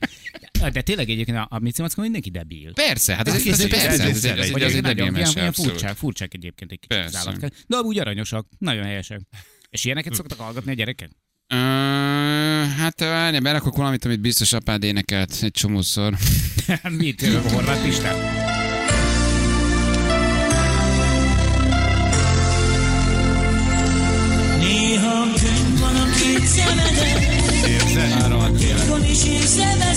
De 0.72 0.80
tényleg 0.82 1.10
egyébként 1.10 1.38
a, 1.38 1.46
a 1.50 1.58
Mici 1.58 1.82
Mackó 1.82 2.02
mindenki 2.02 2.30
debil. 2.30 2.72
Persze, 2.72 3.14
hát 3.14 3.28
ez 3.28 3.34
ez, 3.34 3.46
Ez- 3.46 3.68
persze, 3.68 3.86
ez- 3.88 4.00
ez, 4.00 4.24
ez- 4.24 4.24
egy- 4.24 4.62
ez, 4.62 4.80
debil 4.80 5.10
mese, 5.10 5.52
furcsák, 5.52 5.96
furcsák 5.96 6.34
egyébként 6.34 6.72
egy 6.72 6.80
kicsit 6.80 7.04
az 7.04 7.16
állatkák. 7.16 7.52
De 7.66 7.76
úgy 7.76 7.98
aranyosak, 7.98 8.46
nagyon 8.58 8.84
helyesek. 8.84 9.20
És 9.70 9.84
ilyeneket 9.84 10.14
szoktak 10.14 10.38
hallgatni 10.38 10.70
a 10.70 10.74
gyerekek? 10.74 11.10
Ö, 11.46 11.56
hát 12.76 13.00
várj, 13.00 13.38
berakok 13.38 13.76
valamit, 13.76 14.04
amit 14.04 14.20
biztos 14.20 14.52
apád 14.52 14.82
énekelt 14.82 15.38
egy 15.40 15.50
csomószor. 15.50 16.14
Mit? 16.98 17.26
Horváth 17.26 17.82
Pistán? 17.84 18.47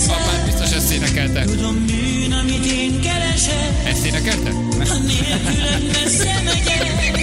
Apád 0.10 0.46
biztos 0.46 0.72
ezt 0.72 0.92
énekelte. 0.92 1.44
Tudom 1.44 1.86
bűn, 1.86 2.32
amit 2.32 2.66
én 2.66 3.00
keresek, 3.02 3.72
Ezt 3.86 4.06
énekelte? 4.06 4.50
Ha 4.88 4.98
nélkülöd 4.98 5.92
messze 5.92 6.42
megyek, 6.46 7.18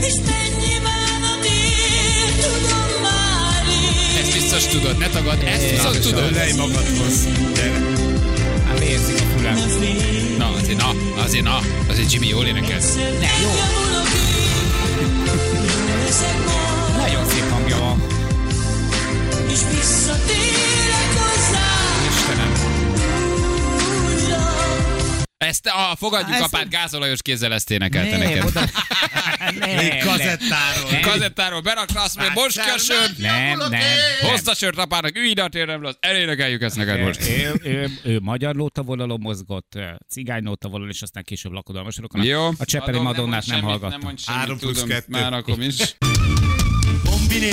És 0.00 0.14
mennyi 0.14 0.74
bánat 0.82 1.44
ér, 1.44 2.44
tudom 2.44 3.02
már 3.02 3.64
én. 3.68 4.20
Ezt 4.22 4.32
biztos 4.32 4.66
tudod, 4.66 4.98
ne 4.98 5.06
tagad, 5.08 5.42
ezt 5.46 5.70
viszont 5.70 6.00
tudod. 6.00 6.32
Lej 6.34 6.52
magadhoz. 6.52 7.26
Gyere. 7.54 7.80
Hát 8.66 8.80
érzik 8.80 9.20
a 9.20 9.36
fülem. 9.36 9.54
Ne 9.54 9.60
félj, 9.60 10.36
Na, 10.38 10.50
azért 10.60 10.78
na, 10.78 10.92
azért 11.22 11.44
na, 11.44 11.60
azért 11.88 12.12
Jimmy 12.12 12.26
jól 12.28 12.46
énekel. 12.46 12.78
én. 12.78 13.28
Jó 13.42 13.50
és 19.52 19.60
visszatérek 19.76 21.10
hozzá. 21.18 21.68
Istenem. 22.08 22.52
Ezt, 25.38 25.66
ah, 25.66 25.96
fogadjuk 25.96 26.30
Ezt- 26.36 26.42
apád 26.54 26.68
gázolajos 26.68 27.22
kézzel 27.22 27.52
ezt 27.52 27.70
énekelte 27.70 28.16
Nem, 28.16 28.28
neked. 28.28 28.44
oda... 28.44 28.60
Nem, 29.58 29.76
Még 29.76 29.98
kazettáról. 30.04 30.90
Nem. 30.90 31.00
Kazettáról 31.00 31.60
berakta, 31.60 32.00
azt 32.02 32.16
mondja, 32.16 32.34
most 32.42 32.64
kell 32.64 32.78
sört, 32.78 33.18
Nem, 33.18 33.58
nem. 33.58 33.80
hozd 34.20 34.48
a 34.48 34.54
sört 34.54 34.78
apának, 34.78 35.16
ülj 35.16 35.28
ide 35.30 35.42
a 35.42 35.48
térremre, 35.48 35.90
elénekeljük 36.00 36.62
ezt 36.62 36.76
neked 36.76 37.00
most. 37.00 37.28
Ő, 37.28 37.60
ő, 37.62 37.88
ő 38.04 38.18
magyar 38.22 38.54
lótavonalon 38.54 39.20
mozgott, 39.20 39.78
cigány 40.08 40.42
lótavonalon, 40.42 40.90
és 40.90 41.02
aztán 41.02 41.22
később 41.24 41.52
lakodalmasokon. 41.52 42.22
Jó. 42.24 42.46
A 42.58 42.64
Cseppeli 42.64 42.90
Adom, 42.90 43.02
Madonnát 43.02 43.46
nem, 43.46 43.62
hallgattam. 43.62 43.90
Nem 43.90 44.00
mondj 44.02 44.22
semmit, 44.22 44.40
Három 44.40 44.58
plusz 44.58 44.72
tudom, 44.72 44.88
kettő. 44.88 45.06
már 45.08 45.32
akkor 45.32 45.62
is. 45.62 45.76
Kombiné, 47.04 47.50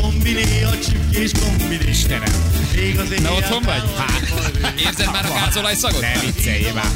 kombiné, 0.00 0.62
a 0.62 0.78
csipkés 0.78 1.30
kombiné. 1.32 1.88
Istenem. 1.88 2.32
Még 2.74 2.98
az 2.98 3.08
Na 3.22 3.34
otthon 3.34 3.62
vagy? 3.62 3.82
Hát. 3.96 4.78
Érzed 4.78 5.10
már 5.12 5.24
a 5.24 5.32
gázolaj 5.32 5.74
szagot? 5.74 6.00
Ne 6.00 6.12
vicceljél 6.20 6.72
már. 6.72 6.90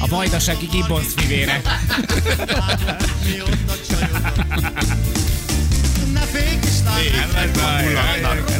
A 0.00 0.06
vajdasági 0.06 0.66
gibbons 0.66 1.06
fivére. 1.16 1.60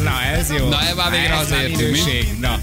Na, 0.03 0.21
ez 0.21 0.51
jó. 0.51 0.67
Na, 0.69 0.81
ez 0.81 0.95
már 0.95 1.11
végre 1.11 1.43
mi? 1.49 1.75
minőség. 1.75 2.39
Na, 2.39 2.59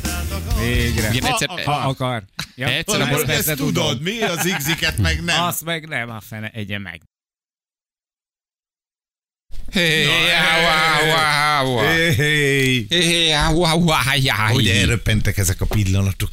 végre. 0.60 1.10
Igen, 1.12 1.30
egyszer, 1.30 1.48
Ha 1.64 1.72
akar. 1.72 2.22
Ja, 2.54 2.68
Egyszer 2.68 3.00
ezt 3.00 3.28
Ezt 3.28 3.56
tudod, 3.56 4.02
mi? 4.02 4.20
Az 4.22 4.44
igziket 4.44 4.98
meg 4.98 5.24
nem. 5.24 5.42
Azt 5.42 5.64
meg 5.64 5.88
nem, 5.88 6.10
a 6.10 6.20
fene 6.28 6.48
egye 6.48 6.78
meg. 6.78 7.00
Hé, 9.72 10.04
wow, 10.04 11.66
wow, 11.66 11.76
Hogy 14.52 14.68
elröppentek 14.68 15.38
ezek 15.38 15.60
a 15.60 15.64
pillanatok. 15.64 16.30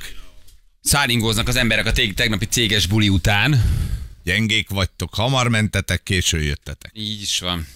Száringóznak 0.82 1.48
az 1.48 1.56
emberek 1.56 1.86
a 1.86 1.92
tegnapi 1.92 2.46
céges 2.46 2.86
buli 2.86 3.10
után. 3.10 3.64
Gyengék 4.24 4.70
vagytok, 4.70 5.14
hamar 5.14 5.48
mentetek, 5.48 6.04
késő 6.04 6.42
jöttetek. 6.42 6.92
Így 6.94 7.22
is 7.22 7.40
van. 7.40 7.68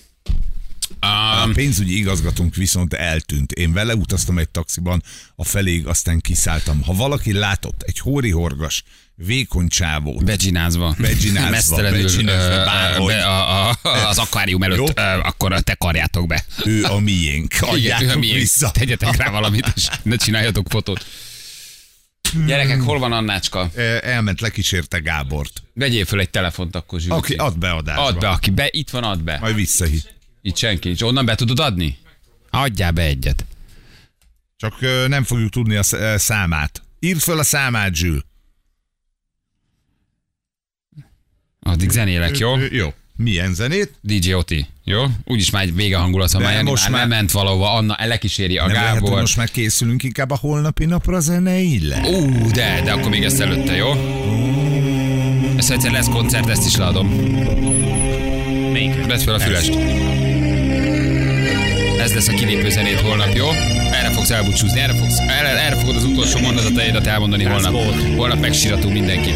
A 1.00 1.44
Um, 1.46 1.54
pénzügyi 1.54 1.98
igazgatónk 1.98 2.56
viszont 2.56 2.94
eltűnt. 2.94 3.52
Én 3.52 3.74
vele 3.74 3.96
utaztam 3.96 4.38
egy 4.38 4.50
taxiban, 4.50 5.04
a 5.36 5.44
feléig 5.44 5.88
aztán 5.88 6.20
kiszálltam. 6.20 6.82
Ha 6.84 6.94
valaki 6.94 7.34
látott 7.34 7.82
egy 7.82 8.00
hóri-horgas, 8.00 8.84
vékony 9.26 9.68
csávót, 9.68 10.24
Beginázva. 10.24 10.96
Beginázva, 10.98 11.50
Mesztelenül 11.50 12.26
bárhogy. 12.66 13.14
be 13.14 13.26
a, 13.26 13.70
a, 13.70 13.78
az 14.08 14.18
akvárium 14.18 14.64
Jó. 14.64 14.72
előtt, 14.72 14.98
ö, 14.98 15.02
akkor 15.02 15.60
te 15.60 15.74
karjátok 15.74 16.28
be. 16.28 16.46
ő 16.66 16.84
a 16.84 17.00
miénk. 17.00 17.54
Igen, 17.54 17.64
ő 17.64 17.68
a 17.68 17.74
Adjátok 17.74 18.20
miénk. 18.20 18.38
vissza. 18.38 18.72
Tegyetek 18.72 19.16
rá 19.16 19.30
valamit, 19.30 19.72
és 19.76 19.88
ne 20.04 20.16
csináljatok 20.16 20.68
fotót. 20.70 21.06
Gyerekek, 22.46 22.82
hol 22.82 23.00
van 23.00 23.12
Annácska? 23.12 23.70
Elment, 24.02 24.42
lekísérte 24.42 24.98
Gábort. 25.00 25.64
Vegyél 25.74 26.06
föl 26.06 26.20
egy 26.20 26.30
telefont 26.30 26.76
akkor, 26.76 27.00
Zsülci. 27.00 27.18
Aki 27.18 27.34
ad 27.34 27.58
be 27.58 27.70
adásba. 27.72 28.04
Add 28.06 28.20
be, 28.20 28.30
aki 28.30 28.50
be, 28.50 28.68
itt 28.72 28.90
van, 28.90 29.04
add 29.04 29.24
be. 29.24 29.38
Majd 29.42 29.56
visszahít. 29.56 30.16
Itt 30.42 30.56
senki 30.58 30.88
nincs. 30.88 31.02
Onnan 31.02 31.26
be 31.26 31.36
tudod 31.36 31.60
adni? 31.60 31.98
Adjál 32.50 32.92
be 32.92 33.02
egyet. 33.02 33.46
Csak 34.58 34.76
nem 35.08 35.24
fogjuk 35.24 35.50
tudni 35.50 35.76
a 35.76 35.84
számát. 36.18 36.82
Írd 37.00 37.20
föl 37.20 37.40
a 37.40 37.44
számát, 37.44 37.94
Zsül. 37.96 38.24
Addig 41.66 41.90
zenélek, 41.90 42.38
jó? 42.38 42.58
Ö, 42.58 42.66
Jó. 42.72 42.94
Milyen 43.16 43.54
zenét? 43.54 43.92
DJ 44.02 44.34
Oti, 44.34 44.66
jó? 44.84 45.04
Úgyis 45.26 45.50
már 45.50 45.64
egy 45.64 45.76
vége 45.76 45.98
hangulat, 45.98 46.32
ha 46.32 46.40
már, 46.40 46.64
most 46.64 46.90
már, 46.90 47.08
ment 47.08 47.32
valahova, 47.32 47.74
Anna 47.74 47.96
lekíséri 48.06 48.58
a 48.58 48.66
nem 48.66 48.74
lehet, 48.76 48.92
hogy 48.92 49.02
Gábor. 49.04 49.20
most 49.20 49.38
már 49.38 49.50
készülünk 49.50 50.04
inkább 50.04 50.30
a 50.32 50.38
holnapi 50.38 50.86
napra 50.86 51.20
zeneille? 51.20 52.02
Ú, 52.08 52.52
de, 52.52 52.82
de 52.84 52.92
akkor 52.92 53.10
még 53.10 53.24
ezt 53.24 53.40
előtte, 53.40 53.76
jó? 53.76 53.90
Ezt 55.58 55.72
egyszer 55.72 55.92
lesz 55.92 56.10
koncert, 56.10 56.50
ezt 56.50 56.66
is 56.66 56.76
leadom. 56.76 57.08
Melyik? 58.72 59.06
Vedd 59.06 59.20
fel 59.20 59.34
a 59.34 59.40
fülest. 59.40 59.74
Ez 62.00 62.14
lesz 62.14 62.28
a 62.28 62.34
kilépő 62.34 62.70
zenét 62.70 63.00
holnap, 63.00 63.34
jó? 63.36 63.48
Erre 63.92 64.10
fogsz 64.12 64.30
elbúcsúzni, 64.30 64.80
erre, 64.80 64.94
fogsz, 64.94 65.20
erre, 65.20 65.48
erre 65.66 65.76
fogod 65.76 65.96
az 65.96 66.04
utolsó 66.04 66.40
mondataidat 66.40 67.08
elmondani 67.08 67.44
holnap. 67.44 67.74
Holnap 68.16 68.40
megsiratunk 68.40 68.94
mindenkit. 68.94 69.36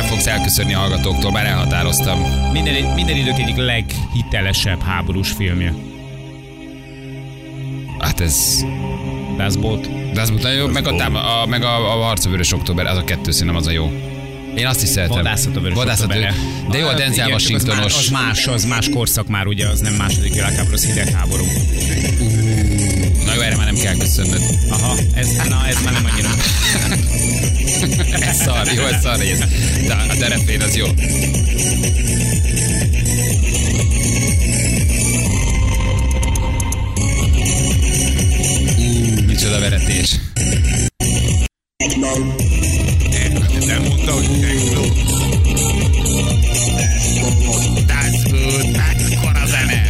Erre 0.00 0.08
fogsz 0.08 0.26
elköszönni 0.26 0.74
a 0.74 0.78
hallgatóktól, 0.78 1.30
már 1.30 1.46
elhatároztam. 1.46 2.20
Minden, 2.52 2.84
minden 2.94 3.16
idők 3.16 3.38
egyik 3.38 3.56
leghitelesebb 3.56 4.82
háborús 4.82 5.30
filmje. 5.30 5.74
Hát 7.98 8.20
ez... 8.20 8.64
Das 9.36 9.56
Boot. 9.56 10.12
De 10.12 10.20
az 10.20 10.30
volt 10.30 10.42
nagyon 10.42 10.58
jó, 10.58 10.66
meg 10.66 10.86
a, 10.86 10.96
tám- 10.96 11.14
a, 11.14 11.46
meg 11.48 11.62
a, 11.62 11.92
a 12.00 12.04
Harc 12.04 12.24
a 12.24 12.28
Vörös 12.30 12.52
Október, 12.52 12.86
az 12.86 12.96
a 12.96 13.04
kettő 13.04 13.30
szerintem 13.30 13.56
az 13.56 13.66
a 13.66 13.70
jó. 13.70 13.92
Én 14.56 14.66
azt 14.66 14.82
is 14.82 14.88
szeretem. 14.88 15.16
Vadászat 15.16 15.56
a 15.56 15.60
vörös 15.60 15.76
Vadászat, 15.76 16.04
októberre. 16.06 16.34
De 16.70 16.78
jó, 16.78 16.86
a 16.86 16.90
Ah, 16.90 16.96
Denzel 16.96 17.26
igen, 17.26 17.38
csak 17.38 17.56
az 17.56 17.62
Washingtonos. 17.64 17.92
más- 17.92 17.96
Az 17.96 18.08
más, 18.10 18.46
az 18.46 18.64
más 18.64 18.88
korszak 18.88 19.26
már, 19.28 19.46
ugye, 19.46 19.68
az 19.68 19.80
nem 19.80 19.92
második 19.94 20.32
világháború, 20.34 20.74
az 20.74 20.84
hidegháború. 20.86 21.44
Na 23.24 23.34
jó, 23.34 23.40
erre 23.40 23.56
már 23.56 23.66
nem 23.72 23.82
kell 23.82 23.96
köszönnöd. 23.96 24.42
Aha, 24.70 24.94
ez, 25.14 25.28
na, 25.48 25.66
ez 25.66 25.82
már 25.84 25.92
nem 25.92 26.08
annyira. 26.12 26.28
Ez 28.20 28.36
szar, 28.36 28.72
jó, 28.72 28.84
ez 28.86 29.00
szar 29.00 29.18
rész. 29.18 29.38
De 29.86 29.94
a 29.94 30.16
terepén 30.18 30.60
az 30.60 30.76
jó. 30.76 30.86
Ú, 38.78 39.22
micsoda 39.26 39.60
veretés. 39.60 40.18
Nem 43.66 43.82
mondta, 43.82 44.12
hogy 44.12 44.40
techno. 44.40 44.80
Gut, 48.30 48.76
mekkora 48.76 49.46
zene. 49.46 49.88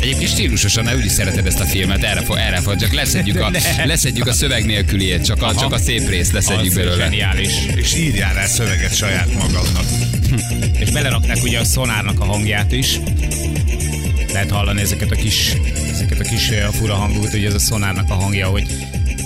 Egyébként 0.00 0.30
stílus 0.30 0.64
Szokásosan, 0.64 0.94
ne 0.94 1.00
úgy 1.00 1.04
is 1.04 1.12
szereted 1.12 1.46
ezt 1.46 1.60
a 1.60 1.64
filmet, 1.64 2.02
erre 2.02 2.20
fog, 2.20 2.36
erre 2.36 2.60
fog, 2.60 2.76
csak 2.76 2.92
leszedjük 2.92 3.40
a, 3.40 3.50
leszedjük 3.84 4.26
a 4.26 4.32
szöveg 4.32 4.64
nélküliét, 4.64 5.24
csak 5.24 5.42
a, 5.42 5.54
csak 5.54 5.72
a 5.72 5.78
szép 5.78 6.08
részt 6.08 6.32
leszedjük 6.32 6.68
Az 6.68 6.74
belőle. 6.74 6.96
Zseniális. 6.96 7.50
És 7.74 7.94
írjál 7.94 8.34
rá 8.34 8.46
szöveget 8.46 8.96
saját 8.96 9.34
magadnak. 9.34 9.84
És 10.78 10.90
belerakták 10.90 11.42
ugye 11.42 11.58
a 11.58 11.64
szonárnak 11.64 12.20
a 12.20 12.24
hangját 12.24 12.72
is. 12.72 13.00
Lehet 14.32 14.50
hallani 14.50 14.80
ezeket 14.80 15.10
a 15.10 15.14
kis, 15.14 15.52
ezeket 15.92 16.20
a 16.20 16.24
kis 16.24 16.48
eh, 16.48 16.68
fura 16.72 16.94
hangokat, 16.94 17.34
ugye 17.34 17.46
ez 17.46 17.54
a 17.54 17.58
szonárnak 17.58 18.10
a 18.10 18.14
hangja, 18.14 18.46
hogy 18.46 18.66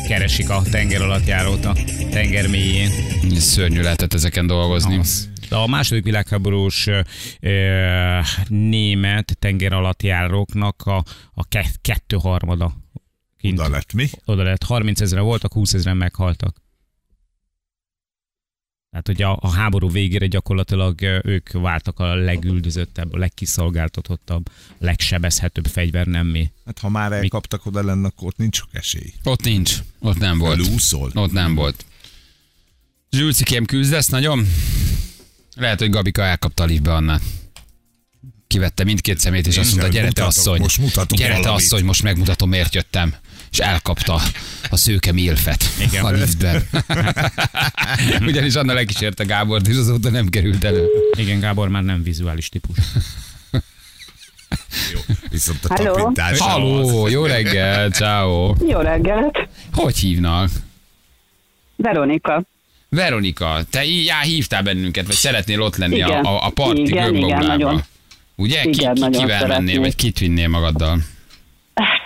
keresik 0.09 0.51
a 0.51 0.63
tenger 0.63 1.03
alatt 1.03 1.27
járót 1.27 1.65
a 1.65 1.73
tenger 2.11 2.49
mélyén. 2.49 2.91
Szörnyű 3.37 3.81
lehetett 3.81 4.15
ezeken 4.15 4.47
dolgozni. 4.47 5.01
De 5.49 5.57
a 5.57 5.67
második 5.67 6.05
világháborús 6.05 6.87
ö, 6.87 7.01
ö, 7.41 8.21
német 8.49 9.37
tenger 9.39 9.73
alatt 9.73 10.03
járóknak 10.03 10.83
a, 10.83 11.05
a 11.33 11.49
ke, 11.49 11.67
kettő 11.81 12.17
harmada. 12.17 12.73
Kint. 13.39 13.59
Oda 13.59 13.69
lett 13.69 13.93
mi? 13.93 14.09
Oda 14.25 14.43
lett. 14.43 14.63
30 14.63 15.01
ezeren 15.01 15.25
voltak, 15.25 15.53
20 15.53 15.73
ezeren 15.73 15.97
meghaltak. 15.97 16.57
Tehát, 18.91 19.07
hogy 19.07 19.23
a, 19.23 19.39
a 19.41 19.51
háború 19.51 19.91
végére 19.91 20.27
gyakorlatilag 20.27 21.03
ők 21.25 21.53
váltak 21.53 21.99
a 22.01 22.15
legüldözöttebb, 22.15 23.13
a 23.13 23.19
legkiszolgáltatottabb, 23.19 24.51
legsebezhetőbb 24.79 25.67
fegyver 25.67 26.07
nem 26.07 26.27
mi. 26.27 26.51
Hát 26.67 26.79
ha 26.79 26.89
már 26.89 27.13
elkaptak 27.13 27.67
oda 27.67 27.85
lenne, 27.85 28.07
akkor 28.07 28.29
ott 28.29 28.37
nincs 28.37 28.57
sok 28.57 28.69
esély. 28.73 29.13
Ott 29.25 29.43
nincs, 29.43 29.77
ott 29.99 30.19
nem 30.19 30.39
volt. 30.39 30.59
Lúszol. 30.67 31.11
Ott 31.15 31.33
nem 31.33 31.55
volt. 31.55 31.85
Zsülcikém 33.11 33.65
küzdesz 33.65 34.09
nagyon? 34.09 34.47
Lehet, 35.57 35.79
hogy 35.79 35.91
Gabika 35.91 36.23
elkapta 36.23 36.63
a 36.63 36.67
liftbe 36.67 36.95
Annát. 36.95 37.23
Kivette 38.47 38.85
mindkét 38.85 39.19
szemét, 39.19 39.47
és 39.47 39.55
Én 39.55 39.61
azt 39.61 39.71
mondta, 39.71 39.93
gyere 39.93 40.13
te 40.13 40.25
asszony. 40.25 40.61
most 40.61 40.79
mutatok 40.79 41.19
gyere 41.19 41.41
te 41.41 41.53
asszony, 41.53 41.85
most 41.85 42.03
megmutatom, 42.03 42.49
miért 42.49 42.75
jöttem. 42.75 43.15
És 43.51 43.59
elkapta 43.59 44.21
a 44.71 44.77
szőke 44.77 45.13
milfet 45.13 45.65
Igen. 45.81 46.05
a 46.05 46.11
liftben. 46.11 46.69
Ugyanis 48.29 48.55
Anna 48.55 48.73
lekísérte 48.73 49.25
Gábort, 49.25 49.67
és 49.69 49.77
azóta 49.77 50.11
nem 50.11 50.29
került 50.29 50.65
elő. 50.65 50.87
Igen, 51.19 51.41
Gábor 51.41 51.69
már 51.69 51.83
nem 51.83 52.03
vizuális 52.03 52.49
típus. 52.49 52.77
Viszont 55.31 55.65
a 55.65 55.75
Halló? 55.75 55.95
tapintás. 55.95 56.39
Halló, 56.39 57.09
jó 57.09 57.25
reggel, 57.27 57.91
ciao. 57.91 58.55
Jó 58.69 58.81
reggelt! 58.81 59.49
Hogy 59.73 59.97
hívnak? 59.99 60.51
Veronika. 61.77 62.43
Veronika, 62.91 63.61
te 63.71 63.85
í- 63.85 64.07
já, 64.07 64.21
hívtál 64.21 64.63
bennünket, 64.63 65.07
vagy 65.07 65.15
szeretnél 65.17 65.61
ott 65.63 65.77
lenni 65.77 65.95
Igen. 65.95 66.25
a, 66.25 66.47
a, 66.47 66.51
parti 66.51 66.81
Igen, 66.81 67.15
igen, 67.15 67.45
nagyon. 67.47 67.85
Ugye? 68.37 68.61
Igen, 68.61 68.73
ki, 68.73 68.79
ki, 68.79 68.85
nagyon 68.85 69.11
kivel 69.11 69.27
mennél, 69.27 69.39
szeretnék. 69.49 69.79
vagy 69.79 69.97
kit 69.97 70.19
vinnél 70.19 70.49
magaddal? 70.49 70.99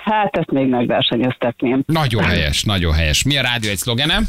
Hát 0.05 0.37
ezt 0.37 0.51
még 0.51 0.67
megversenyeztetném. 0.69 1.83
Nagyon 1.87 2.25
helyes, 2.25 2.63
nagyon 2.65 2.93
helyes. 2.93 3.23
Mi 3.23 3.37
a 3.39 3.43
rádió 3.43 3.71
egy 3.71 3.77
szlogenem? 3.77 4.25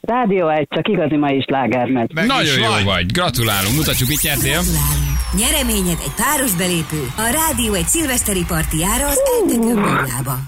Rádió 0.00 0.48
egy, 0.48 0.66
csak 0.70 0.88
igazi 0.88 1.16
ma 1.16 1.30
is 1.30 1.44
láger 1.46 1.86
megy. 1.86 2.10
Meg 2.14 2.26
Nagyon 2.26 2.42
is 2.58 2.64
jó 2.64 2.70
vagy. 2.70 2.84
vagy, 2.84 3.06
gratulálunk. 3.12 3.76
Mutatjuk, 3.76 4.08
mit 4.08 4.22
nyertél. 4.22 4.52
Gratulálunk! 4.52 5.10
Nyereményed 5.36 5.98
egy 6.04 6.12
páros 6.16 6.52
belépő 6.54 7.06
a 7.16 7.22
rádió 7.32 7.72
egy 7.74 7.86
szilveszteri 7.86 8.44
partiára 8.48 9.06
az 9.08 9.18
Eltekő 9.40 9.74
Baulába. 9.74 10.38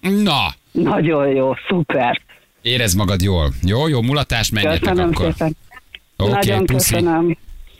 Na, 0.00 0.54
Nagyon 0.72 1.28
jó, 1.28 1.54
szuper. 1.68 2.20
érezd 2.62 2.96
magad 2.96 3.22
jól. 3.22 3.52
Jó, 3.62 3.88
jó 3.88 4.02
mulatás, 4.02 4.50
menjetek 4.50 4.80
Köszönöm 4.80 5.08
akkor. 5.08 5.32
szépen. 5.32 5.56
Oké, 6.16 6.30
Nagyon 6.32 6.66
puszi. 6.66 6.92
köszönöm. 6.94 7.38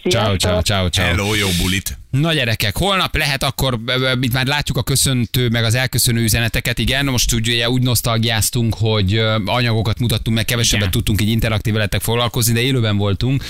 Ciao, 0.09 0.37
ciao, 0.37 0.61
ciao, 0.63 0.89
ciao. 0.89 1.07
Hello, 1.07 1.35
jó 1.35 1.47
bulit. 1.63 1.99
Na 2.21 2.33
gyerekek, 2.33 2.77
holnap 2.77 3.17
lehet 3.17 3.43
akkor, 3.43 3.79
mit 4.19 4.33
már 4.33 4.47
látjuk 4.47 4.77
a 4.77 4.83
köszöntő, 4.83 5.49
meg 5.49 5.65
az 5.65 5.75
elköszönő 5.75 6.23
üzeneteket, 6.23 6.79
igen, 6.79 7.05
most 7.05 7.35
úgy, 7.35 7.49
ugye, 7.49 7.71
úgy 7.71 7.83
nosztalgiáztunk, 7.83 8.75
hogy 8.79 9.23
anyagokat 9.45 9.99
mutattunk, 9.99 10.37
meg 10.37 10.45
kevesebbet 10.45 10.81
Igen. 10.81 10.91
tudtunk 10.91 11.21
így 11.21 11.29
interaktív 11.29 11.73
veletek 11.73 12.01
foglalkozni, 12.01 12.53
de 12.53 12.61
élőben 12.61 12.97
voltunk. 12.97 13.45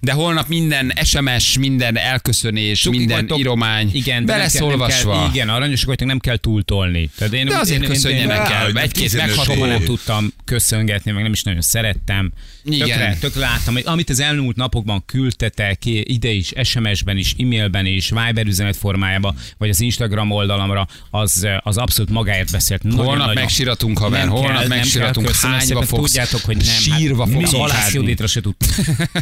De 0.00 0.12
holnap 0.12 0.48
minden 0.48 0.92
SMS, 1.04 1.58
minden 1.58 1.96
elköszönés, 1.96 2.80
Cukik 2.80 2.98
minden 2.98 3.18
vagytok. 3.18 3.38
íromány, 3.38 3.90
Igen, 3.92 4.22
nem 4.22 4.48
kell-. 4.48 4.86
Kell, 4.86 5.28
igen, 5.32 5.48
aranyosak 5.48 5.86
vagytok, 5.86 6.08
nem 6.08 6.18
kell 6.18 6.36
túltolni. 6.36 7.10
Tehát 7.18 7.32
én, 7.32 7.46
De 7.46 7.56
azért 7.58 7.82
én, 7.82 7.88
köszönjenek 7.88 8.48
én, 8.48 8.54
el, 8.54 8.66
egy-két 8.78 9.10
15 9.10 9.36
megható. 9.36 9.64
Nem 9.64 9.82
tudtam 9.84 10.32
köszöngetni, 10.46 11.10
meg 11.10 11.22
nem 11.22 11.32
is 11.32 11.42
nagyon 11.42 11.60
szerettem. 11.60 12.32
Igen. 12.64 13.18
Tökre, 13.18 13.40
láttam, 13.40 13.74
hogy 13.74 13.82
amit 13.86 14.10
az 14.10 14.20
elmúlt 14.20 14.56
napokban 14.56 15.02
küldtetek, 15.06 15.78
ide 15.84 16.28
is, 16.28 16.52
SMS-ben 16.62 17.16
is, 17.16 17.34
e-mailben 17.38 17.86
is, 17.86 18.10
Viber 18.10 18.46
üzenet 18.46 18.76
formájában, 18.76 19.36
vagy 19.58 19.68
az 19.68 19.80
Instagram 19.80 20.30
oldalamra, 20.30 20.86
az, 21.10 21.46
az 21.58 21.76
abszolút 21.76 22.10
magáért 22.10 22.50
beszélt. 22.50 22.82
Nagyon, 22.82 22.98
Holnap 23.04 23.26
nagyon. 23.26 23.42
megsiratunk, 23.42 23.98
haver, 23.98 24.20
Nem 24.20 24.28
holnap 24.28 24.50
kell, 24.50 24.58
kell, 24.68 24.76
megsiratunk, 24.76 25.26
köszönöm 25.26 25.58
hányba 25.58 25.82
fogsz, 25.82 26.10
Tudjátok, 26.12 26.40
hogy 26.40 26.56
nem. 26.56 26.66
sírva 26.66 27.24
hát, 27.24 27.32
fogsz 27.32 27.52
mi 27.52 27.58
Halász. 27.58 27.92
Juditra 27.92 28.26
se 28.26 28.40
tudtam. 28.40 28.68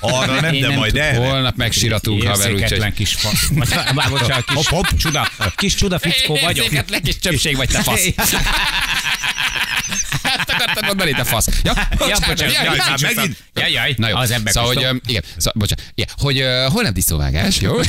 Arra 0.00 0.40
nem, 0.40 0.60
de 0.60 0.76
majd 0.76 0.96
erre. 0.96 1.16
Holnap 1.16 1.56
megsiratunk, 1.56 2.22
haver, 2.22 2.52
úgyhogy... 2.52 2.92
kis 2.92 3.14
fa. 3.14 3.30
Vagy- 3.54 3.68
vagy- 3.94 4.08
Bocsánat, 4.08 4.44
kis, 4.44 4.54
Hopp, 4.54 4.64
hopp. 4.64 4.98
csuda, 4.98 5.28
kis 5.56 5.74
csuda 5.74 5.98
fickó 5.98 6.34
vagyok. 6.42 6.64
Érzéketlen 6.64 7.02
kis 7.02 7.18
csöpség 7.18 7.56
vagy 7.56 7.68
te 7.68 7.82
fasz. 7.82 8.06
Hát 10.36 10.50
akartad 10.50 10.84
mondani, 10.84 11.10
te 11.10 11.24
fasz. 11.24 11.46
Ja, 11.62 11.72
bocsánat, 11.98 12.26
bocsánat, 12.26 12.38
jaj, 12.38 12.52
jaj, 12.52 12.64
jaj, 12.64 12.76
már 12.76 13.00
jaj, 13.00 13.14
megint. 13.14 13.36
Jaj, 13.54 13.72
jaj, 13.72 13.94
Na 13.96 14.08
jó, 14.08 14.16
az 14.16 14.30
ember 14.30 14.52
szóval, 14.52 14.74
hogy, 14.74 15.00
igen, 15.06 15.22
szóval, 15.36 15.52
bocsánat, 15.54 15.84
igen, 15.94 16.08
hogy 16.16 16.42
uh, 16.42 16.72
holnap 16.72 16.92
disznóvágás, 16.92 17.60
jó? 17.60 17.74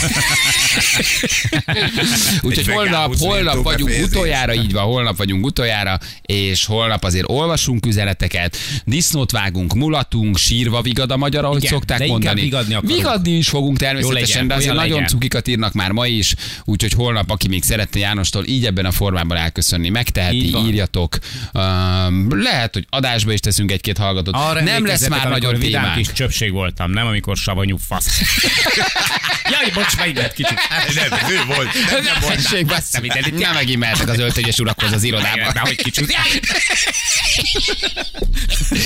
Úgyhogy 2.42 2.68
holnap, 2.68 3.18
holnap 3.18 3.64
vagyunk 3.64 3.92
utoljára, 4.04 4.54
így 4.54 4.72
van, 4.72 4.84
holnap 4.84 5.18
vagyunk 5.18 5.46
utoljára, 5.46 6.00
és 6.22 6.66
holnap 6.66 7.04
azért 7.04 7.30
olvasunk 7.30 7.86
üzeneteket, 7.86 8.58
disznót 8.86 9.32
vágunk, 9.32 9.74
mulatunk, 9.74 10.38
sírva 10.38 10.82
vigad 10.82 11.12
a 11.12 11.18
magyar, 11.18 11.46
ahogy 11.46 11.58
Igen, 11.58 11.72
szokták 11.72 12.08
mondani. 12.08 12.42
vigadni 12.42 12.74
akarunk. 12.74 12.98
Vigadni 12.98 13.32
is 13.32 13.50
fogunk 13.50 13.78
természetesen, 13.78 14.22
legyen, 14.22 14.48
de 14.48 14.54
azért 14.54 14.72
olyan 14.72 14.82
nagyon 14.82 15.00
legyen. 15.02 15.10
cukikat 15.10 15.48
írnak 15.48 15.74
már 15.74 15.92
ma 15.92 16.08
is, 16.08 16.36
úgyhogy 16.66 16.92
holnap, 16.92 17.30
aki 17.30 17.48
még 17.48 17.64
szeretne 17.64 18.00
Jánostól 18.00 18.46
így 18.46 18.66
ebben 18.66 18.86
a 18.86 18.92
formában 18.92 19.38
elköszönni, 19.38 19.90
megteheti, 19.90 20.56
írjatok. 20.66 21.18
Um, 21.54 22.28
lehet, 22.42 22.74
hogy 22.74 22.86
adásba 22.90 23.34
is 23.34 23.40
teszünk 23.40 23.72
egy-két 23.72 23.98
hallgatót. 23.98 24.36
Arra 24.36 24.62
nem 24.62 24.86
lesz 24.86 25.08
már 25.08 25.30
nagyon 25.30 25.60
vidám 25.60 25.96
kis 25.96 26.12
csöpség 26.14 26.52
voltam, 26.52 26.92
nem 26.92 27.08
amikor 27.08 27.38
savanyú 27.38 27.78
fasz. 27.78 28.22
Jaj, 29.52 29.72
bocs, 29.74 29.98
megint 29.98 30.18
lett 30.18 30.34
kicsit. 30.34 30.60
Nem, 30.96 31.20
ő 31.30 31.44
volt. 31.56 31.68
Nem, 31.92 32.04
nem 32.04 32.16
volt. 32.22 32.66
Bassza, 32.66 33.00
mindenit. 33.02 33.40
Nem 33.40 33.54
megint 33.54 33.80
mehetek 33.80 34.10
az 34.10 34.20
öltönyös 34.20 34.58
urakhoz 34.58 34.92
az 34.92 35.04
irodába. 35.04 35.52
De 35.54 35.60
hogy 35.60 35.76
kicsit. 35.76 36.18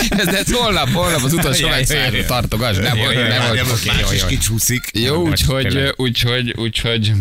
Ez, 0.10 0.26
de 0.26 0.38
ez 0.38 0.52
holnap, 0.54 0.90
holnap 0.90 1.24
az 1.24 1.34
utolsó 1.34 1.68
jaj, 1.68 1.76
megszálló 1.78 2.22
tartogass, 2.22 2.78
nem 2.78 2.98
volt, 2.98 3.16
nem 3.16 3.42
volt. 3.42 3.86
Nem, 3.86 3.96
más 3.96 4.14
is 4.14 4.26
kicsúszik. 4.28 4.90
Jó, 4.94 5.28
úgyhogy, 5.28 5.94
úgyhogy, 5.96 6.54
úgyhogy... 6.58 7.14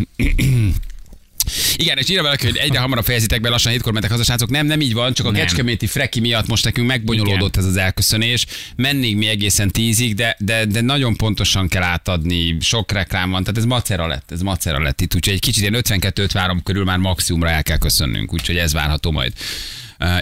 Igen, 1.76 1.98
és 1.98 2.08
írja 2.08 2.22
valaki, 2.22 2.46
hogy 2.46 2.56
egyre 2.56 2.78
hamarabb 2.78 3.04
fejezitek 3.04 3.40
be, 3.40 3.48
lassan 3.48 3.72
hétkor 3.72 3.92
mentek 3.92 4.10
haza, 4.10 4.22
srácok. 4.22 4.50
Nem, 4.50 4.66
nem 4.66 4.80
így 4.80 4.92
van, 4.92 5.12
csak 5.12 5.26
a 5.26 5.30
Nem. 5.30 5.40
kecskeméti 5.40 5.86
freki 5.86 6.20
miatt 6.20 6.46
most 6.46 6.64
nekünk 6.64 6.86
megbonyolódott 6.86 7.56
ez 7.56 7.64
az 7.64 7.76
elköszönés. 7.76 8.46
Mennénk 8.76 9.18
mi 9.18 9.26
egészen 9.26 9.68
tízig, 9.68 10.14
de, 10.14 10.36
de, 10.38 10.64
de 10.64 10.80
nagyon 10.80 11.16
pontosan 11.16 11.68
kell 11.68 11.82
átadni, 11.82 12.56
sok 12.60 12.92
reklám 12.92 13.30
van, 13.30 13.42
tehát 13.42 13.58
ez 13.58 13.64
macera 13.64 14.06
lett, 14.06 14.30
ez 14.30 14.40
macera 14.40 14.82
lett 14.82 15.00
itt, 15.00 15.14
úgyhogy 15.14 15.34
egy 15.34 15.40
kicsit 15.40 15.62
ilyen 15.62 15.82
52-53 15.88 16.58
körül 16.62 16.84
már 16.84 16.98
maximumra 16.98 17.50
el 17.50 17.62
kell 17.62 17.78
köszönnünk, 17.78 18.32
úgyhogy 18.32 18.56
ez 18.56 18.72
várható 18.72 19.10
majd 19.10 19.32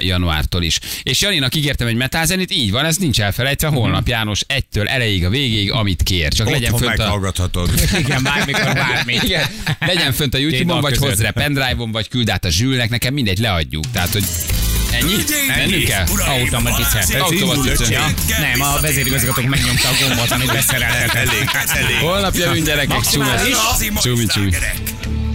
januártól 0.00 0.62
is. 0.62 0.78
És 1.02 1.20
Janinak 1.20 1.54
ígértem 1.54 1.86
egy 1.86 1.94
metálzenit, 1.94 2.52
így 2.52 2.70
van, 2.70 2.84
ez 2.84 2.96
nincs 2.96 3.20
elfelejtve, 3.20 3.68
holnap 3.68 4.08
János 4.08 4.40
egytől 4.46 4.88
elejéig 4.88 5.24
a 5.24 5.28
végéig, 5.28 5.72
amit 5.72 6.02
kér. 6.02 6.32
Csak 6.32 6.50
legyen 6.50 6.72
Otthon 6.72 6.88
fönt 6.88 7.56
a... 7.56 7.66
Igen, 7.98 8.22
bármikor, 8.22 8.72
bármi. 8.74 9.18
Igen, 9.22 9.46
legyen 9.78 10.12
fönt 10.12 10.34
a 10.34 10.38
YouTube-on, 10.38 10.80
vagy 10.80 10.96
hozz 10.96 11.20
rá 11.20 11.30
pendrive-on, 11.30 11.90
vagy 11.90 12.08
küld 12.08 12.30
át 12.30 12.44
a 12.44 12.50
zsülnek, 12.50 12.90
nekem 12.90 13.14
mindegy, 13.14 13.38
leadjuk. 13.38 13.90
Tehát, 13.92 14.12
hogy 14.12 14.24
ennyi? 14.92 15.14
Mennünk 15.56 15.84
kell? 15.84 16.06
Automatice. 16.26 17.18
Automatice. 17.18 18.14
Nem, 18.40 18.60
a 18.60 18.80
vezérigazgatók 18.80 19.44
megnyomta 19.44 19.88
a 19.88 19.92
gombot, 20.00 20.30
amit 20.30 20.52
beszereltetett. 20.58 21.14
Elég, 21.14 21.48
elég. 21.74 21.96
Holnap 21.96 22.34
jövünk 22.34 22.66
gyerekek, 22.66 23.00
csumi, 23.00 23.24
csumi. 24.02 24.26
slágerek. 24.50 25.25